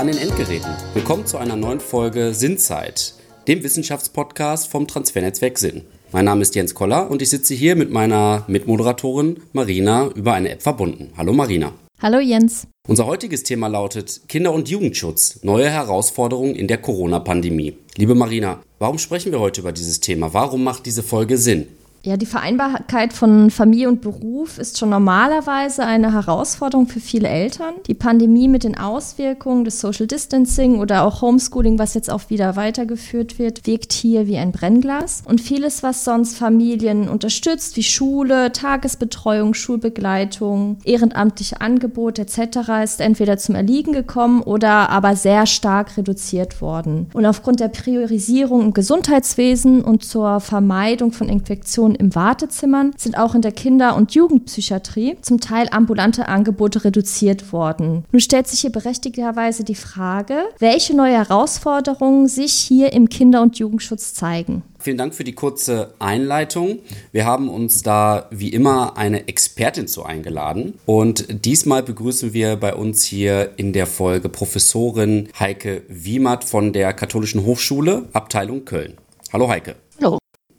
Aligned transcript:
an 0.00 0.06
den 0.06 0.16
Endgeräten. 0.16 0.70
Willkommen 0.94 1.26
zu 1.26 1.36
einer 1.36 1.56
neuen 1.56 1.78
Folge 1.78 2.32
Sinnzeit, 2.32 3.12
dem 3.46 3.62
Wissenschaftspodcast 3.62 4.66
vom 4.66 4.88
Transfernetzwerk 4.88 5.58
Sinn. 5.58 5.82
Mein 6.10 6.24
Name 6.24 6.40
ist 6.40 6.54
Jens 6.54 6.72
Koller 6.72 7.10
und 7.10 7.20
ich 7.20 7.28
sitze 7.28 7.52
hier 7.52 7.76
mit 7.76 7.90
meiner 7.90 8.44
Mitmoderatorin 8.48 9.42
Marina 9.52 10.08
über 10.14 10.32
eine 10.32 10.52
App 10.52 10.62
verbunden. 10.62 11.12
Hallo 11.18 11.34
Marina. 11.34 11.74
Hallo 12.00 12.18
Jens. 12.18 12.66
Unser 12.88 13.04
heutiges 13.04 13.42
Thema 13.42 13.66
lautet 13.66 14.22
Kinder- 14.26 14.54
und 14.54 14.70
Jugendschutz, 14.70 15.40
neue 15.42 15.68
Herausforderungen 15.68 16.54
in 16.54 16.66
der 16.66 16.78
Corona-Pandemie. 16.78 17.74
Liebe 17.96 18.14
Marina, 18.14 18.62
warum 18.78 18.96
sprechen 18.96 19.32
wir 19.32 19.40
heute 19.40 19.60
über 19.60 19.72
dieses 19.72 20.00
Thema? 20.00 20.32
Warum 20.32 20.64
macht 20.64 20.86
diese 20.86 21.02
Folge 21.02 21.36
Sinn? 21.36 21.66
Ja, 22.02 22.16
die 22.16 22.26
Vereinbarkeit 22.26 23.12
von 23.12 23.50
Familie 23.50 23.88
und 23.88 24.00
Beruf 24.00 24.56
ist 24.56 24.78
schon 24.78 24.88
normalerweise 24.88 25.84
eine 25.84 26.14
Herausforderung 26.14 26.86
für 26.86 27.00
viele 27.00 27.28
Eltern. 27.28 27.74
Die 27.86 27.94
Pandemie 27.94 28.48
mit 28.48 28.64
den 28.64 28.78
Auswirkungen 28.78 29.64
des 29.64 29.80
Social 29.80 30.06
Distancing 30.06 30.78
oder 30.78 31.04
auch 31.04 31.20
Homeschooling, 31.20 31.78
was 31.78 31.92
jetzt 31.92 32.10
auch 32.10 32.30
wieder 32.30 32.56
weitergeführt 32.56 33.38
wird, 33.38 33.66
wirkt 33.66 33.92
hier 33.92 34.26
wie 34.26 34.38
ein 34.38 34.50
Brennglas. 34.50 35.22
Und 35.26 35.42
vieles, 35.42 35.82
was 35.82 36.04
sonst 36.04 36.38
Familien 36.38 37.06
unterstützt, 37.10 37.76
wie 37.76 37.82
Schule, 37.82 38.50
Tagesbetreuung, 38.52 39.52
Schulbegleitung, 39.52 40.78
ehrenamtliche 40.84 41.60
Angebote 41.60 42.22
etc., 42.22 42.82
ist 42.82 43.02
entweder 43.02 43.36
zum 43.36 43.56
Erliegen 43.56 43.92
gekommen 43.92 44.40
oder 44.42 44.88
aber 44.88 45.16
sehr 45.16 45.44
stark 45.44 45.98
reduziert 45.98 46.62
worden. 46.62 47.10
Und 47.12 47.26
aufgrund 47.26 47.60
der 47.60 47.68
Priorisierung 47.68 48.62
im 48.62 48.72
Gesundheitswesen 48.72 49.82
und 49.82 50.02
zur 50.02 50.40
Vermeidung 50.40 51.12
von 51.12 51.28
Infektionen 51.28 51.89
Situationen 51.90 51.94
im 51.94 52.14
Wartezimmern 52.14 52.92
sind 52.96 53.16
auch 53.16 53.34
in 53.34 53.42
der 53.42 53.52
Kinder- 53.52 53.96
und 53.96 54.14
Jugendpsychiatrie 54.14 55.16
zum 55.22 55.40
Teil 55.40 55.68
ambulante 55.70 56.28
Angebote 56.28 56.84
reduziert 56.84 57.52
worden. 57.52 58.04
Nun 58.12 58.20
stellt 58.20 58.46
sich 58.46 58.60
hier 58.60 58.70
berechtigterweise 58.70 59.64
die 59.64 59.74
Frage, 59.74 60.44
welche 60.58 60.96
neue 60.96 61.14
Herausforderungen 61.14 62.28
sich 62.28 62.52
hier 62.52 62.92
im 62.92 63.08
Kinder- 63.08 63.42
und 63.42 63.58
Jugendschutz 63.58 64.14
zeigen. 64.14 64.62
Vielen 64.78 64.96
Dank 64.96 65.14
für 65.14 65.24
die 65.24 65.34
kurze 65.34 65.92
Einleitung. 65.98 66.78
Wir 67.12 67.26
haben 67.26 67.50
uns 67.50 67.82
da 67.82 68.26
wie 68.30 68.48
immer 68.48 68.96
eine 68.96 69.28
Expertin 69.28 69.86
zu 69.86 70.04
eingeladen 70.04 70.74
und 70.86 71.44
diesmal 71.44 71.82
begrüßen 71.82 72.32
wir 72.32 72.56
bei 72.56 72.74
uns 72.74 73.04
hier 73.04 73.50
in 73.56 73.74
der 73.74 73.86
Folge 73.86 74.30
Professorin 74.30 75.28
Heike 75.38 75.82
Wiemert 75.88 76.44
von 76.44 76.72
der 76.72 76.94
Katholischen 76.94 77.44
Hochschule, 77.44 78.08
Abteilung 78.14 78.64
Köln. 78.64 78.94
Hallo 79.32 79.48
Heike. 79.48 79.76